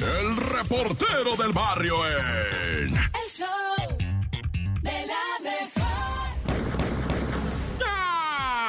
el 0.00 0.36
reportero 0.36 1.36
del 1.36 1.52
barrio 1.52 1.96
en... 2.06 2.94
El 2.94 3.28
show 3.28 3.98
de 4.82 5.06
la 5.06 5.38
mejor. 5.42 6.34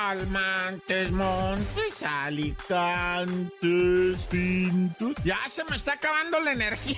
Calmantes, 0.06 1.12
montes, 1.12 1.95
alicantes, 2.06 3.58
tintos. 4.30 5.16
Ya 5.24 5.40
se 5.50 5.64
me 5.66 5.76
está 5.76 5.94
acabando 5.94 6.40
la 6.40 6.54
energía 6.54 6.96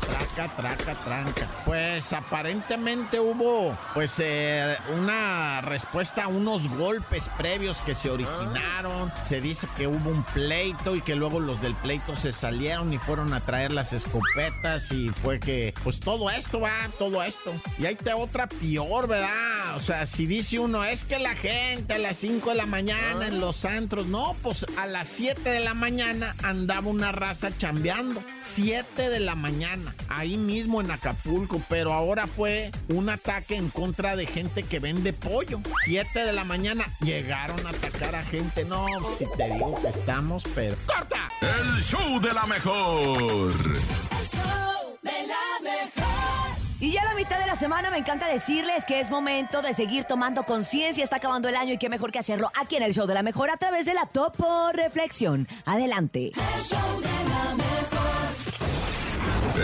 traca, 0.00 0.54
traca, 0.56 1.04
tranca. 1.04 1.48
Pues 1.64 2.12
aparentemente 2.12 3.20
hubo, 3.20 3.76
pues, 3.94 4.14
eh, 4.18 4.76
una 4.98 5.60
respuesta 5.60 6.24
a 6.24 6.28
unos 6.28 6.68
golpes 6.68 7.28
previos 7.36 7.78
que 7.82 7.94
se 7.94 8.10
originaron. 8.10 9.12
Se 9.24 9.40
dice 9.40 9.68
que 9.76 9.86
hubo 9.86 10.10
un 10.10 10.22
pleito 10.24 10.96
y 10.96 11.00
que 11.00 11.14
luego 11.14 11.40
los 11.40 11.60
del 11.60 11.74
pleito 11.74 12.16
se 12.16 12.32
salieron 12.32 12.92
y 12.92 12.98
fueron 12.98 13.32
a 13.32 13.40
traer 13.40 13.72
las 13.72 13.92
escopetas 13.92 14.90
y 14.92 15.08
fue 15.08 15.40
que, 15.40 15.74
pues 15.82 16.00
todo 16.00 16.30
esto 16.30 16.60
va, 16.60 16.72
todo 16.98 17.22
esto. 17.22 17.52
Y 17.78 17.86
ahí 17.86 17.94
te 17.96 18.12
otra 18.12 18.46
peor, 18.46 19.08
¿verdad? 19.08 19.76
O 19.76 19.80
sea, 19.80 20.06
si 20.06 20.26
dice 20.26 20.58
uno, 20.58 20.84
es 20.84 21.04
que 21.04 21.18
la 21.18 21.34
gente 21.34 21.94
a 21.94 21.98
las 21.98 22.16
5 22.16 22.50
de 22.50 22.56
la 22.56 22.66
mañana 22.66 23.28
en 23.28 23.40
los 23.40 23.64
antros, 23.64 24.06
no, 24.06 24.34
pues 24.42 24.64
a 24.78 24.86
las 24.86 25.08
7 25.08 25.48
de 25.48 25.60
la 25.60 25.74
mañana 25.74 26.34
andaba 26.42 26.88
una 26.88 27.12
raza 27.12 27.56
chambeando. 27.56 28.22
7 28.42 29.10
de 29.10 29.20
la 29.20 29.34
mañana, 29.34 29.85
ahí 30.08 30.36
mismo 30.36 30.80
en 30.80 30.90
Acapulco, 30.90 31.60
pero 31.68 31.92
ahora 31.92 32.26
fue 32.26 32.70
un 32.88 33.08
ataque 33.08 33.56
en 33.56 33.70
contra 33.70 34.16
de 34.16 34.26
gente 34.26 34.62
que 34.62 34.78
vende 34.78 35.12
pollo. 35.12 35.60
7 35.84 36.24
de 36.24 36.32
la 36.32 36.44
mañana 36.44 36.84
llegaron 37.00 37.66
a 37.66 37.70
atacar 37.70 38.14
a 38.14 38.22
gente. 38.22 38.64
No, 38.64 38.86
si 39.18 39.24
te 39.36 39.52
digo 39.52 39.80
que 39.80 39.88
estamos, 39.88 40.44
pero. 40.54 40.76
¡Corta! 40.86 41.30
El 41.40 41.80
show 41.80 42.20
de 42.20 42.32
la 42.32 42.46
mejor. 42.46 43.52
El 43.52 44.26
show 44.26 44.98
de 45.02 45.26
la 45.26 45.70
mejor. 45.70 46.56
Y 46.78 46.92
ya 46.92 47.02
a 47.02 47.04
la 47.06 47.14
mitad 47.14 47.38
de 47.38 47.46
la 47.46 47.56
semana 47.56 47.90
me 47.90 47.98
encanta 47.98 48.28
decirles 48.28 48.84
que 48.84 49.00
es 49.00 49.08
momento 49.08 49.62
de 49.62 49.72
seguir 49.72 50.04
tomando 50.04 50.44
conciencia. 50.44 51.02
Está 51.02 51.16
acabando 51.16 51.48
el 51.48 51.56
año 51.56 51.72
y 51.72 51.78
qué 51.78 51.88
mejor 51.88 52.12
que 52.12 52.18
hacerlo 52.18 52.50
aquí 52.60 52.76
en 52.76 52.82
el 52.82 52.92
show 52.92 53.06
de 53.06 53.14
la 53.14 53.22
mejor 53.22 53.50
a 53.50 53.56
través 53.56 53.86
de 53.86 53.94
la 53.94 54.06
Topo 54.06 54.70
Reflexión. 54.72 55.48
Adelante. 55.64 56.32
El 56.34 56.62
show 56.62 57.00
de 57.00 57.06
la 57.06 57.54
mejor. 57.54 57.95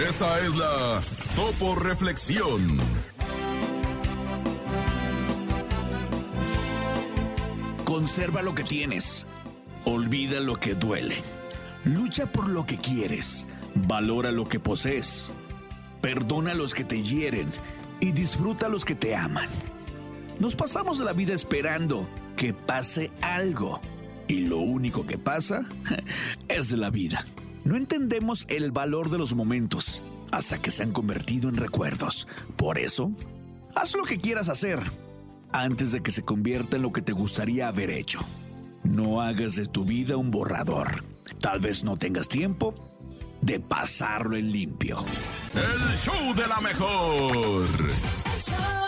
Esta 0.08 0.40
es 0.40 0.56
la 0.56 1.00
Topo 1.36 1.76
Reflexión. 1.76 2.78
Conserva 7.84 8.42
lo 8.42 8.52
que 8.52 8.64
tienes. 8.64 9.26
Olvida 9.84 10.40
lo 10.40 10.56
que 10.56 10.74
duele. 10.74 11.18
Lucha 11.84 12.26
por 12.26 12.48
lo 12.48 12.66
que 12.66 12.78
quieres. 12.78 13.46
Valora 13.76 14.32
lo 14.32 14.48
que 14.48 14.58
posees. 14.58 15.30
Perdona 16.00 16.50
a 16.50 16.54
los 16.54 16.74
que 16.74 16.82
te 16.82 17.00
hieren 17.00 17.48
y 18.00 18.10
disfruta 18.10 18.66
a 18.66 18.70
los 18.70 18.84
que 18.84 18.96
te 18.96 19.14
aman. 19.14 19.48
Nos 20.40 20.56
pasamos 20.56 20.98
la 20.98 21.12
vida 21.12 21.32
esperando 21.32 22.08
que 22.36 22.52
pase 22.52 23.12
algo. 23.20 23.80
Y 24.26 24.46
lo 24.46 24.58
único 24.58 25.06
que 25.06 25.16
pasa 25.16 25.62
es 26.48 26.72
la 26.72 26.90
vida. 26.90 27.24
No 27.64 27.76
entendemos 27.76 28.44
el 28.48 28.72
valor 28.72 29.10
de 29.10 29.18
los 29.18 29.34
momentos 29.34 30.02
hasta 30.32 30.60
que 30.60 30.70
se 30.70 30.82
han 30.82 30.92
convertido 30.92 31.48
en 31.48 31.56
recuerdos. 31.56 32.26
Por 32.56 32.78
eso, 32.78 33.12
haz 33.74 33.94
lo 33.94 34.02
que 34.02 34.18
quieras 34.18 34.48
hacer 34.48 34.80
antes 35.52 35.92
de 35.92 36.02
que 36.02 36.10
se 36.10 36.22
convierta 36.22 36.76
en 36.76 36.82
lo 36.82 36.92
que 36.92 37.02
te 37.02 37.12
gustaría 37.12 37.68
haber 37.68 37.90
hecho. 37.90 38.20
No 38.84 39.20
hagas 39.20 39.54
de 39.54 39.66
tu 39.66 39.84
vida 39.84 40.16
un 40.16 40.30
borrador. 40.30 41.04
Tal 41.40 41.60
vez 41.60 41.84
no 41.84 41.96
tengas 41.96 42.28
tiempo 42.28 42.74
de 43.42 43.60
pasarlo 43.60 44.36
en 44.36 44.50
limpio. 44.50 45.04
El 45.54 45.94
show 45.94 46.34
de 46.34 46.46
la 46.46 46.60
mejor. 46.60 47.66
El 48.34 48.40
show. 48.40 48.81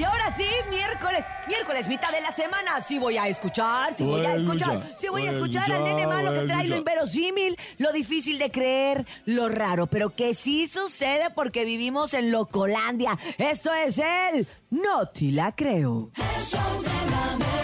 Y 0.00 0.04
ahora 0.04 0.34
sí, 0.34 0.46
miércoles, 0.70 1.26
miércoles, 1.46 1.86
mitad 1.86 2.10
de 2.10 2.22
la 2.22 2.32
semana. 2.32 2.80
Sí 2.80 2.98
voy 2.98 3.18
a 3.18 3.28
escuchar, 3.28 3.94
sí 3.94 4.06
voy 4.06 4.24
a 4.24 4.34
escuchar, 4.34 4.82
sí 4.98 5.08
voy 5.08 5.26
a 5.26 5.32
escuchar 5.32 5.70
al 5.70 5.84
nene 5.84 6.06
malo 6.06 6.32
que 6.32 6.46
trae 6.46 6.68
lo 6.68 6.78
inverosímil, 6.78 7.58
lo 7.76 7.92
difícil 7.92 8.38
de 8.38 8.50
creer, 8.50 9.04
lo 9.26 9.50
raro, 9.50 9.88
pero 9.88 10.08
que 10.08 10.32
sí 10.32 10.68
sucede 10.68 11.28
porque 11.28 11.66
vivimos 11.66 12.14
en 12.14 12.32
Locolandia. 12.32 13.18
Esto 13.36 13.74
es 13.74 13.98
el 13.98 14.48
No 14.70 15.06
te 15.08 15.32
la 15.32 15.52
creo. 15.52 16.10
El 16.16 16.42
show 16.42 16.80
de 16.80 17.10
la. 17.10 17.59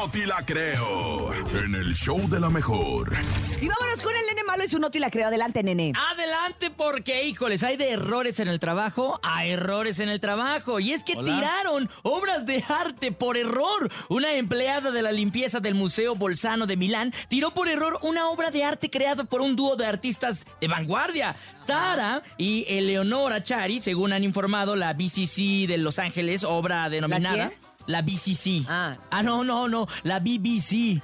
No 0.00 0.08
te 0.08 0.24
la 0.26 0.46
creo. 0.46 1.34
En 1.60 1.74
el 1.74 1.92
show 1.92 2.28
de 2.28 2.38
la 2.38 2.48
mejor. 2.48 3.16
Y 3.60 3.66
vámonos 3.66 4.00
con 4.00 4.14
el 4.14 4.26
nene 4.28 4.44
malo 4.44 4.62
y 4.62 4.68
su 4.68 4.78
No 4.78 4.92
te 4.92 5.00
la 5.00 5.10
creo. 5.10 5.26
Adelante, 5.26 5.64
nene. 5.64 5.92
Adelante 6.12 6.70
porque, 6.70 7.24
híjoles, 7.24 7.64
hay 7.64 7.76
de 7.76 7.90
errores 7.90 8.38
en 8.38 8.46
el 8.46 8.60
trabajo 8.60 9.18
a 9.24 9.44
errores 9.44 9.98
en 9.98 10.08
el 10.08 10.20
trabajo. 10.20 10.78
Y 10.78 10.92
es 10.92 11.02
que 11.02 11.14
tiraron 11.14 11.90
obras 12.04 12.46
de 12.46 12.62
arte 12.68 13.10
por 13.10 13.36
error. 13.36 13.90
Una 14.08 14.34
empleada 14.34 14.92
de 14.92 15.02
la 15.02 15.10
limpieza 15.10 15.58
del 15.58 15.74
Museo 15.74 16.14
Bolzano 16.14 16.66
de 16.66 16.76
Milán 16.76 17.12
tiró 17.26 17.52
por 17.52 17.66
error 17.66 17.98
una 18.02 18.28
obra 18.28 18.52
de 18.52 18.62
arte 18.62 18.90
creada 18.90 19.24
por 19.24 19.40
un 19.40 19.56
dúo 19.56 19.74
de 19.74 19.86
artistas 19.86 20.46
de 20.60 20.68
vanguardia. 20.68 21.34
Sara 21.60 22.22
y 22.36 22.66
Eleonora 22.68 23.42
Chari, 23.42 23.80
según 23.80 24.12
han 24.12 24.22
informado 24.22 24.76
la 24.76 24.92
BCC 24.92 25.66
de 25.66 25.76
Los 25.76 25.98
Ángeles, 25.98 26.44
obra 26.44 26.88
denominada... 26.88 27.48
quién? 27.48 27.67
La 27.88 28.02
BCC. 28.02 28.64
Ah. 28.68 28.96
no, 29.24 29.42
no, 29.44 29.66
no, 29.66 29.86
la 30.04 30.20
BBC. 30.20 31.00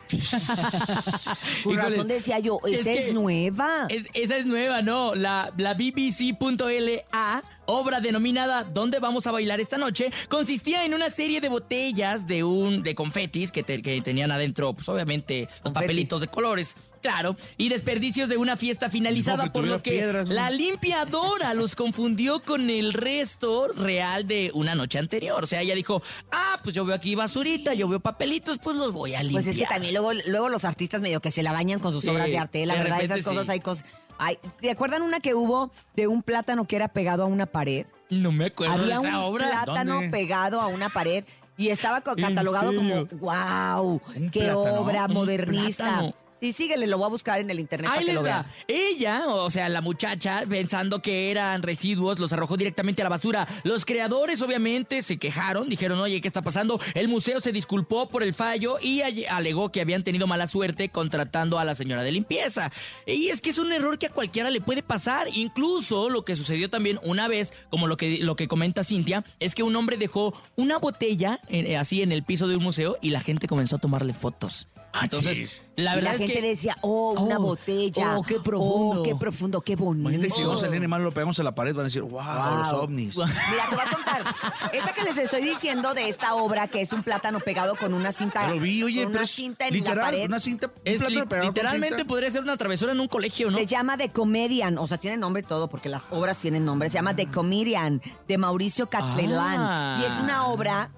Por 1.65 1.77
razón 1.79 2.07
decía 2.09 2.39
yo, 2.39 2.61
esa 2.67 2.93
es, 2.93 3.07
que 3.07 3.13
nueva. 3.15 3.87
es- 3.89 4.09
esa 4.15 4.37
es 4.37 4.45
nueva, 4.47 4.83
no. 4.83 5.15
La, 5.15 5.51
la 5.57 5.75
BBC.la, 5.75 7.43
obra 7.67 8.01
denominada 8.01 8.65
¿Dónde 8.65 8.99
vamos 8.99 9.27
a 9.27 9.33
bailar 9.33 9.61
esta 9.61 9.79
noche? 9.79 10.11
Consistía 10.29 10.85
en 10.85 10.93
una 10.95 11.09
serie 11.11 11.41
de 11.41 11.49
botellas 11.49 12.27
de 12.27 12.45
un 12.45 12.83
de 12.83 12.95
confetis 12.95 13.51
que, 13.51 13.63
te- 13.63 13.81
que 13.83 14.01
tenían 14.03 14.31
adentro, 14.31 14.75
pues 14.75 14.89
obviamente, 14.89 15.49
los 15.65 15.73
papelitos 15.73 16.21
de 16.21 16.29
colores. 16.29 16.77
Claro, 17.05 17.37
y 17.59 17.69
desperdicios 17.69 18.31
de 18.31 18.39
una 18.39 18.57
fiesta 18.57 18.89
finalizada, 18.89 19.53
por 19.53 19.67
lo 19.67 19.83
que 19.83 19.91
piedras, 19.91 20.31
¿no? 20.31 20.35
la 20.35 20.49
limpiadora 20.49 21.53
los 21.53 21.75
confundió 21.75 22.41
con 22.41 22.71
el 22.71 22.95
resto 22.95 23.69
real 23.69 24.27
de 24.27 24.51
una 24.55 24.75
noche 24.75 24.99
anterior. 24.99 25.45
O 25.45 25.47
sea, 25.47 25.61
ella 25.61 25.75
dijo, 25.75 26.03
ah, 26.33 26.59
pues 26.63 26.75
yo 26.75 26.83
veo 26.87 26.97
aquí 26.97 27.15
basurita, 27.15 27.75
yo 27.75 27.89
veo 27.89 28.01
papelitos, 28.01 28.57
pues 28.57 28.79
los 28.79 28.91
voy 28.95 29.15
a 29.15 29.23
limpiar. 29.23 29.43
Pues 29.45 29.47
es 29.55 29.59
que 29.59 29.67
también 29.67 29.93
luego, 29.93 30.15
luego 30.29 30.49
los 30.49 30.65
artistas 30.65 31.03
medio 31.03 31.21
que 31.21 31.31
se 31.31 31.43
la 31.43 31.53
bañan 31.53 31.79
con 31.79 31.93
sus 31.93 32.05
Sí, 32.05 32.09
obras 32.09 32.25
de 32.29 32.39
arte, 32.39 32.65
la 32.65 32.73
de 32.73 32.81
verdad, 32.85 32.97
repente 33.01 33.21
esas 33.21 33.27
cosas 33.31 33.45
sí. 33.45 33.53
hay 33.53 33.61
cosas. 33.61 33.85
Ay, 34.17 34.39
¿Te 34.63 34.71
acuerdan 34.71 35.03
una 35.03 35.21
que 35.21 35.35
hubo 35.35 35.71
de 35.97 36.07
un 36.07 36.23
plátano 36.23 36.65
que 36.67 36.77
era 36.77 36.89
pegado 36.89 37.25
a 37.25 37.27
una 37.27 37.45
pared? 37.45 37.85
No 38.09 38.33
me 38.33 38.47
acuerdo 38.47 38.73
Había 38.77 38.99
de 38.99 39.09
esa 39.09 39.19
un 39.19 39.25
obra. 39.27 39.47
plátano 39.51 39.95
¿Dónde? 39.97 40.09
pegado 40.09 40.59
a 40.63 40.69
una 40.69 40.89
pared 40.89 41.25
y 41.59 41.69
estaba 41.69 42.01
catalogado 42.01 42.75
como, 42.75 43.05
wow, 43.21 44.01
¿Un 44.17 44.31
qué 44.31 44.41
plátano? 44.41 44.81
obra 44.81 45.05
Un 45.05 45.13
modernista. 45.13 46.15
Sí, 46.45 46.53
síguele, 46.53 46.87
lo 46.87 46.99
voy 46.99 47.07
a 47.07 47.09
buscar 47.09 47.41
en 47.41 47.49
el 47.49 47.59
internet 47.59 47.89
para 47.89 48.01
Ahí 48.01 48.05
que 48.05 48.13
les 48.13 48.15
lo 48.17 48.29
va. 48.29 48.43
vean. 48.43 48.47
Ella, 48.69 49.29
o 49.29 49.49
sea, 49.49 49.71
la 49.71 49.81
muchacha, 49.81 50.43
pensando 50.47 51.01
que 51.01 51.31
eran 51.31 51.63
residuos, 51.63 52.19
los 52.19 52.35
arrojó 52.35 52.59
directamente 52.59 53.01
a 53.01 53.05
la 53.05 53.09
basura. 53.09 53.49
Los 53.63 53.87
creadores, 53.87 54.43
obviamente, 54.43 55.03
se 55.03 55.17
quejaron, 55.17 55.71
dijeron, 55.71 55.99
oye, 56.01 56.21
¿qué 56.21 56.29
está 56.29 56.43
pasando? 56.43 56.79
El 56.93 57.09
museo 57.09 57.41
se 57.41 57.51
disculpó 57.51 58.11
por 58.11 58.23
el 58.23 58.35
fallo 58.35 58.77
y 58.79 59.01
alegó 59.01 59.73
que 59.73 59.81
habían 59.81 60.05
tenido 60.05 60.27
mala 60.27 60.47
suerte 60.47 60.91
contratando 60.91 61.59
a 61.59 61.65
la 61.65 61.75
señora 61.75 62.03
de 62.03 62.13
limpieza. 62.13 62.71
Y 63.07 63.29
es 63.29 63.41
que 63.41 63.49
es 63.49 63.59
un 63.59 63.73
error 63.73 63.99
que 63.99 64.09
a 64.09 64.11
cualquiera 64.13 64.51
le 64.51 64.61
puede 64.61 64.83
pasar. 64.83 65.29
Incluso 65.35 66.11
lo 66.11 66.27
que 66.27 66.37
sucedió 66.37 66.69
también 66.69 67.01
una 67.05 67.27
vez, 67.27 67.55
como 67.71 67.87
lo 67.87 67.97
que, 67.97 68.19
lo 68.19 68.37
que 68.37 68.49
comenta 68.49 68.85
Cintia, 68.85 69.25
es 69.41 69.55
que 69.55 69.63
un 69.63 69.75
hombre 69.77 69.97
dejó 69.97 70.39
una 70.57 70.77
botella 70.77 71.41
eh, 71.49 71.79
así 71.79 72.03
en 72.03 72.13
el 72.13 72.23
piso 72.23 72.49
de 72.49 72.57
un 72.57 72.63
museo 72.63 72.99
y 73.01 73.09
la 73.09 73.21
gente 73.21 73.49
comenzó 73.49 73.77
a 73.77 73.79
tomarle 73.79 74.13
fotos. 74.13 74.69
Entonces, 75.03 75.37
chis. 75.37 75.63
la 75.77 75.83
Y 75.83 75.85
la 75.85 75.95
verdad 75.97 76.15
es 76.15 76.21
gente 76.21 76.35
que... 76.35 76.43
decía, 76.49 76.77
oh, 76.83 77.13
una 77.21 77.39
Oh, 77.39 77.43
botella. 77.43 78.17
oh, 78.19 78.23
qué 78.23 78.39
profundo. 78.41 79.01
Oh, 79.01 79.03
qué 79.03 79.15
profundo, 79.17 79.61
qué 79.61 79.77
bonito. 79.77 80.09
Imagínate 80.11 80.31
si 80.31 80.43
vamos 80.43 80.63
al 80.63 80.71
nene 80.71 80.87
malo 80.89 81.05
lo 81.05 81.13
pegamos 81.13 81.39
a 81.41 81.43
la 81.43 81.55
pared, 81.55 81.75
van 81.75 81.81
a 81.81 81.85
decir, 81.85 82.03
wow, 82.03 82.57
los 82.59 82.73
ovnis. 82.73 83.17
Mira, 83.17 83.29
te 83.71 83.75
voy 83.77 83.85
a 83.85 83.91
contar. 83.91 84.35
Esta 84.73 84.93
que 84.93 85.03
les 85.03 85.19
estoy 85.19 85.43
diciendo 85.43 85.95
de 85.95 86.09
esta 86.09 86.35
obra, 86.35 86.69
que 86.69 86.81
es 86.81 86.93
un 86.93 87.03
plátano 87.03 87.41
pegado 87.41 87.75
con 87.77 87.93
una 87.95 88.13
cinta. 88.13 88.43
Pero 88.47 88.61
vi, 88.61 88.83
oye, 88.83 89.03
con 89.03 89.13
pero 89.13 89.23
una 89.25 89.29
cinta 89.29 89.67
en 89.67 89.73
la 89.75 89.79
literal, 89.79 90.05
pared. 90.05 90.27
una 90.27 90.41
cinta, 90.41 90.67
un 90.69 90.73
Es 90.85 90.99
plátano 91.01 91.21
li- 91.23 91.27
pegado 91.29 91.47
con 91.49 91.55
literalmente 91.55 91.97
cinta. 91.97 92.09
podría 92.09 92.31
ser 92.31 92.43
una 92.43 92.57
travesura 92.57 92.93
en 92.93 93.01
un 93.01 93.09
colegio, 93.09 93.51
¿no? 93.51 93.59
Se 93.59 93.67
llama 93.67 93.97
The 93.97 94.13
Comedian, 94.13 94.79
o 94.79 94.87
sea, 94.87 94.99
tiene 94.99 95.17
nombre 95.17 95.43
y 95.43 95.45
todo, 95.47 95.69
porque 95.69 95.89
las 95.89 96.07
obras 96.11 96.39
tienen 96.39 96.65
nombre. 96.65 96.89
Se 96.89 96.95
llama 96.95 97.17
The 97.17 97.31
Comedian, 97.31 98.01
de 98.29 98.39
Mauricio 98.39 98.89
Catlelán. 98.89 99.57
Ah. 99.59 99.99
Y 100.01 100.05
es 100.05 100.13
una 100.23 100.47
obra 100.47 100.91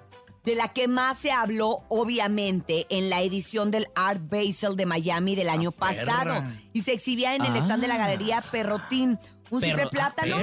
de 0.47 0.55
la 0.55 0.69
que 0.69 0.89
más 0.89 1.19
se 1.19 1.31
habló, 1.33 1.81
obviamente, 1.89 2.87
en 2.89 3.11
la 3.11 3.21
edición 3.21 3.71
del 3.71 3.89
Art 3.95 4.23
Basel 4.31 4.77
de 4.77 4.87
Miami 4.87 5.35
del 5.35 5.51
año 5.51 5.73
pasado. 5.73 6.35
perra. 6.35 6.55
Y 6.73 6.83
se 6.83 6.93
exhibía 6.93 7.35
en 7.35 7.45
el 7.45 7.53
Ah. 7.55 7.59
stand 7.59 7.83
de 7.83 7.89
la 7.89 7.99
Galería 7.99 8.43
Perrotín. 8.51 9.19
Un 9.51 9.61
Perro- 9.61 9.67
simple 9.67 9.83
ah, 9.85 9.91
plátano, 9.91 10.37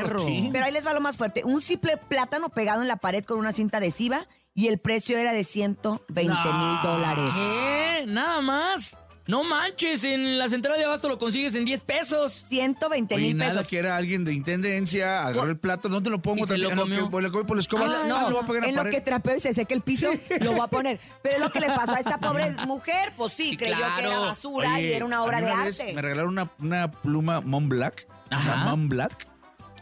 pero 0.54 0.66
ahí 0.66 0.72
les 0.72 0.86
va 0.86 0.94
lo 0.94 1.02
más 1.02 1.18
fuerte. 1.18 1.44
Un 1.44 1.62
simple 1.62 1.98
plátano 1.98 2.48
pegado 2.50 2.82
en 2.82 2.88
la 2.88 2.96
pared 2.98 3.24
con 3.26 3.38
una 3.38 3.52
cinta 3.52 3.80
adhesiva 3.80 4.28
y 4.54 4.68
el 4.68 4.78
precio 4.80 5.18
era 5.18 5.34
de 5.34 5.44
120 5.44 6.34
mil 6.34 6.82
dólares. 6.84 7.30
¿Qué? 7.34 8.06
Nada 8.08 8.40
más. 8.40 8.98
No 9.26 9.44
manches, 9.46 10.04
en 10.04 10.38
la 10.38 10.50
central 10.50 10.78
de 10.78 10.84
abasto 10.84 11.08
lo 11.08 11.18
consigues 11.18 11.56
en 11.56 11.64
10 11.64 11.80
pesos. 11.82 12.46
120 12.50 13.16
Oye, 13.16 13.24
mil 13.28 13.38
nada 13.38 13.52
pesos. 13.52 13.68
que 13.70 13.78
era 13.78 13.96
alguien 13.96 14.26
de 14.26 14.34
intendencia, 14.34 15.26
agarró 15.26 15.50
el 15.50 15.58
plato, 15.58 15.88
¿dónde 15.88 16.10
lo 16.10 16.22
pongo? 16.22 16.46
Se 16.46 16.58
lo 16.58 16.68
que- 16.70 16.76
comió. 16.76 16.96
le 17.22 17.32
comió 17.32 17.46
por 17.48 17.56
la 17.56 17.62
escoba, 17.62 17.86
Ah, 17.86 18.08
no, 18.08 18.20
no, 18.22 18.30
lo 18.30 18.36
voy 18.36 18.44
a 18.44 18.48
pegar 18.48 18.66
en 18.70 18.76
lo 18.76 18.84
que 18.90 19.00
trapeo 19.00 19.38
y 19.38 19.40
se 19.40 19.54
seque 19.54 19.74
el 19.76 19.82
piso, 19.82 20.10
lo 20.42 20.52
voy 20.52 20.62
a 20.62 20.68
poner. 20.68 21.00
Pero 21.22 21.40
lo 21.40 21.50
que 21.52 21.62
le 21.62 21.68
pasó 21.68 21.94
a 21.94 22.00
esta 22.00 22.18
pobre 22.18 22.52
mujer, 22.68 23.14
pues 23.16 23.32
sí, 23.34 23.52
Sí, 23.52 23.58
creyó 23.58 23.78
que 23.98 24.06
era 24.06 24.20
basura 24.20 24.82
y 24.82 24.92
era 24.92 25.06
una 25.06 25.18
a 25.18 25.24
obra 25.24 25.40
de 25.40 25.50
arte. 25.52 25.94
Me 25.94 26.02
regalaron 26.02 26.32
una, 26.32 26.52
una 26.60 26.92
pluma 26.92 27.40
Mont 27.40 27.70
Black, 27.70 28.08
Ajá. 28.30 28.56
una 28.56 28.66
Mont 28.76 28.90
Black, 28.90 29.26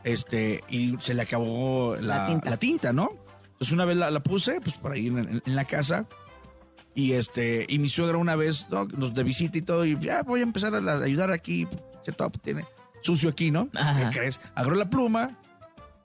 este, 0.04 0.64
y 0.70 0.96
se 1.00 1.14
le 1.16 1.24
acabó 1.24 1.96
la, 2.00 2.18
La 2.18 2.26
tinta. 2.28 2.50
la 2.52 2.58
tinta, 2.58 2.94
¿no? 2.94 3.10
Entonces 3.54 3.72
una 3.74 3.86
vez 3.86 3.98
la, 3.98 4.12
la 4.12 4.20
puse, 4.22 4.60
pues 4.62 4.76
por 4.76 4.92
ahí 4.92 5.08
en, 5.08 5.18
en- 5.20 5.44
en 5.46 5.56
la 5.56 5.66
casa, 5.66 6.06
y 6.96 7.14
este, 7.14 7.66
y 7.70 7.80
mi 7.80 7.90
suegra 7.90 8.18
una 8.18 8.36
vez, 8.36 8.68
¿no? 8.70 8.86
nos 8.86 9.14
de 9.14 9.24
visita 9.24 9.58
y 9.58 9.62
todo, 9.62 9.86
y 9.86 9.98
ya 10.00 10.24
voy 10.24 10.42
a 10.42 10.44
empezar 10.44 10.74
a, 10.76 10.82
la- 10.82 10.94
a 10.94 11.04
ayudar 11.04 11.32
aquí, 11.32 11.68
ya 12.06 12.14
todo 12.14 12.30
tiene 12.32 12.66
sucio 13.02 13.30
aquí, 13.30 13.50
¿no? 13.52 13.70
Ajá. 13.76 14.10
¿Qué 14.10 14.18
crees? 14.20 14.40
Agarró 14.56 14.76
la 14.76 14.90
pluma, 14.90 15.38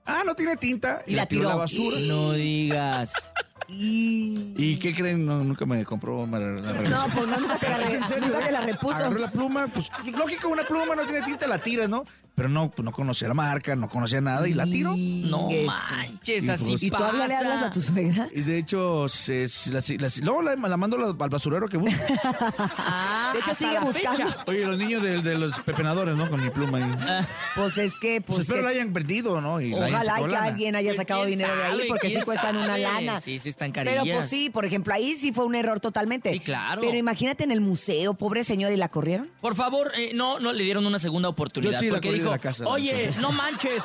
ah, 0.04 0.22
no 0.24 0.34
tiene 0.34 0.56
tinta, 0.56 1.02
y, 1.06 1.12
Y 1.12 1.16
la, 1.16 1.26
tiró 1.26 1.46
a 1.48 1.50
la 1.52 1.56
basura. 1.56 1.98
No 2.00 2.32
digas. 2.32 3.12
¿Y 3.68 4.76
qué 4.78 4.94
creen? 4.94 5.26
No, 5.26 5.42
nunca 5.42 5.66
me 5.66 5.84
compró 5.84 6.24
la. 6.26 6.38
No, 6.38 7.06
pues 7.14 7.26
no, 7.26 7.38
nunca 7.40 7.56
te 7.56 7.68
la, 7.68 7.76
¿Es 7.82 7.90
re- 7.90 7.96
en 7.96 8.06
serio, 8.06 8.26
nunca 8.26 8.40
eh? 8.40 8.44
te 8.46 8.52
la 8.52 8.60
repuso. 8.60 8.94
Agarró 8.94 9.18
la 9.18 9.30
pluma, 9.30 9.66
pues 9.66 9.90
lógico, 10.16 10.48
una 10.48 10.62
pluma 10.62 10.94
no 10.94 11.02
tiene 11.04 11.22
tinta, 11.22 11.46
la 11.48 11.58
tiras, 11.58 11.88
¿no? 11.88 12.04
Pero 12.36 12.48
no, 12.50 12.70
pues, 12.70 12.84
no 12.84 12.92
conocía 12.92 13.28
la 13.28 13.34
marca, 13.34 13.74
no 13.74 13.88
conocía 13.88 14.20
nada 14.20 14.46
y 14.46 14.52
la 14.52 14.66
tiró. 14.66 14.94
No 14.96 15.48
Eso. 15.50 15.72
manches, 15.90 16.44
Y 16.44 16.50
así 16.50 16.64
pues- 16.70 16.82
¿Y 16.82 16.90
todavía 16.90 17.26
le 17.26 17.34
pasa. 17.34 17.38
hablas 17.48 17.62
a 17.62 17.70
tu 17.72 17.80
suegra? 17.82 18.28
Y 18.32 18.42
de 18.42 18.58
hecho, 18.58 19.08
se, 19.08 19.46
la, 19.72 19.80
la- 19.98 20.08
luego 20.22 20.42
la, 20.42 20.54
la 20.54 20.76
mando 20.76 20.96
al 20.98 21.16
al 21.18 21.28
basurero 21.30 21.66
que 21.66 21.78
busca. 21.78 21.96
Ah, 22.78 23.30
De 23.32 23.40
hecho, 23.40 23.54
sigue 23.54 23.72
la 23.74 23.80
buscando. 23.80 24.16
fecha. 24.28 24.36
Oye, 24.46 24.66
los 24.66 24.78
niños 24.78 25.02
de, 25.02 25.22
de 25.22 25.38
los 25.38 25.58
pepenadores, 25.60 26.16
¿no? 26.16 26.28
Con 26.30 26.42
mi 26.44 26.50
pluma 26.50 26.78
ahí. 26.78 27.24
Pues 27.54 27.78
es 27.78 27.98
que, 27.98 28.20
Pues, 28.20 28.36
pues 28.36 28.38
espero 28.40 28.58
que- 28.60 28.64
la 28.64 28.70
hayan 28.70 28.92
vendido, 28.92 29.40
¿no? 29.40 29.60
Y 29.60 29.70
la 29.70 29.86
hayan 29.86 29.94
Ojalá 30.02 30.20
y 30.20 30.22
que 30.24 30.28
lana. 30.30 30.44
alguien 30.46 30.76
haya 30.76 30.88
Pues, 30.90 30.96
sacado 30.98 31.20
¿quién 31.24 31.38
dinero 31.38 31.56
de 31.56 31.62
ahí, 31.64 31.80
porque 31.88 32.08
sí 32.08 32.12
¿Quién 32.14 32.24
cuestan 32.24 32.56
una 32.56 32.66
sabe? 32.66 32.82
lana. 32.82 33.20
Sí, 33.20 33.38
sí 33.38 33.48
están 33.48 33.72
Pero 33.72 33.96
carillas. 33.96 34.16
pues 34.18 34.28
sí, 34.30 34.50
por 34.50 34.64
ejemplo, 34.66 34.92
ahí 34.94 35.14
sí 35.14 35.32
fue 35.32 35.46
un 35.46 35.54
error 35.54 35.80
totalmente. 35.80 36.32
Sí, 36.32 36.40
claro. 36.40 36.82
Pero 36.82 36.96
imagínate 36.96 37.44
en 37.44 37.50
el 37.50 37.60
museo, 37.62 38.14
pobre 38.14 38.44
señor, 38.44 38.72
¿y 38.72 38.76
la 38.76 38.88
corrieron? 38.90 39.30
Por 39.40 39.54
favor, 39.54 39.90
eh, 39.96 40.12
no, 40.14 40.38
no 40.38 40.52
le 40.52 40.64
dieron 40.64 40.84
una 40.86 40.98
segunda 40.98 41.28
oportunidad. 41.30 41.72
Yo 41.72 41.78
sí 41.78 41.86
la 41.86 41.92
porque 41.94 42.12
de 42.12 42.18
dijo, 42.26 42.32
la 42.32 42.38
casa, 42.38 42.64
la 42.64 42.70
oye, 42.70 43.06
neta". 43.08 43.20
no 43.20 43.32
manches, 43.32 43.84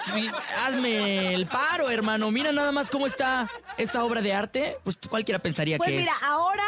hazme 0.65 1.33
el 1.33 1.45
paro, 1.47 1.89
hermano. 1.89 2.31
Mira 2.31 2.51
nada 2.51 2.71
más 2.71 2.89
cómo 2.89 3.07
está 3.07 3.49
esta 3.77 4.03
obra 4.03 4.21
de 4.21 4.33
arte. 4.33 4.77
Pues 4.83 4.97
cualquiera 5.09 5.39
pensaría 5.39 5.77
Pues 5.77 5.89
que 5.89 5.97
mira, 5.97 6.11
es. 6.11 6.23
ahora 6.23 6.63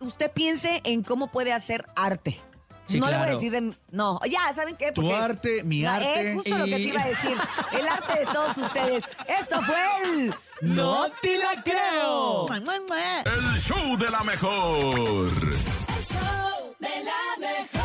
usted 0.00 0.30
piense 0.30 0.80
en 0.84 1.02
cómo 1.02 1.30
puede 1.30 1.52
hacer 1.52 1.86
arte. 1.96 2.40
Sí, 2.86 3.00
no 3.00 3.08
le 3.08 3.16
voy 3.16 3.26
a 3.28 3.30
decir 3.30 3.50
de... 3.50 3.74
No, 3.92 4.20
ya, 4.30 4.52
¿saben 4.54 4.76
qué? 4.76 4.92
Tu 4.92 5.10
arte, 5.14 5.62
mi 5.64 5.80
No, 5.80 5.90
arte. 5.90 6.32
eh, 6.32 6.34
justo 6.34 6.50
lo 6.58 6.64
que 6.66 6.70
te 6.72 6.78
iba 6.80 7.00
a 7.02 7.08
decir. 7.08 7.34
El 7.72 7.88
arte 7.88 8.18
de 8.20 8.26
todos 8.26 8.58
ustedes. 8.58 9.04
Esto 9.40 9.62
fue 9.62 9.76
el... 10.02 10.34
¡No 10.60 11.06
te 11.22 11.38
la 11.38 11.62
creo! 11.62 12.46
El 12.52 13.58
show 13.58 13.96
de 13.96 14.10
la 14.10 14.22
mejor. 14.22 14.84
El 15.32 16.02
show 16.04 16.74
de 16.78 16.88
la 17.04 17.40
mejor. 17.48 17.83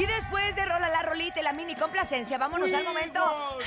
Y 0.00 0.06
después 0.06 0.56
de 0.56 0.64
Rola 0.64 0.88
la 0.88 1.02
Rolita 1.02 1.40
y 1.40 1.42
la 1.42 1.52
mini 1.52 1.74
complacencia, 1.74 2.38
vámonos 2.38 2.72
al 2.72 2.84
momento. 2.84 3.20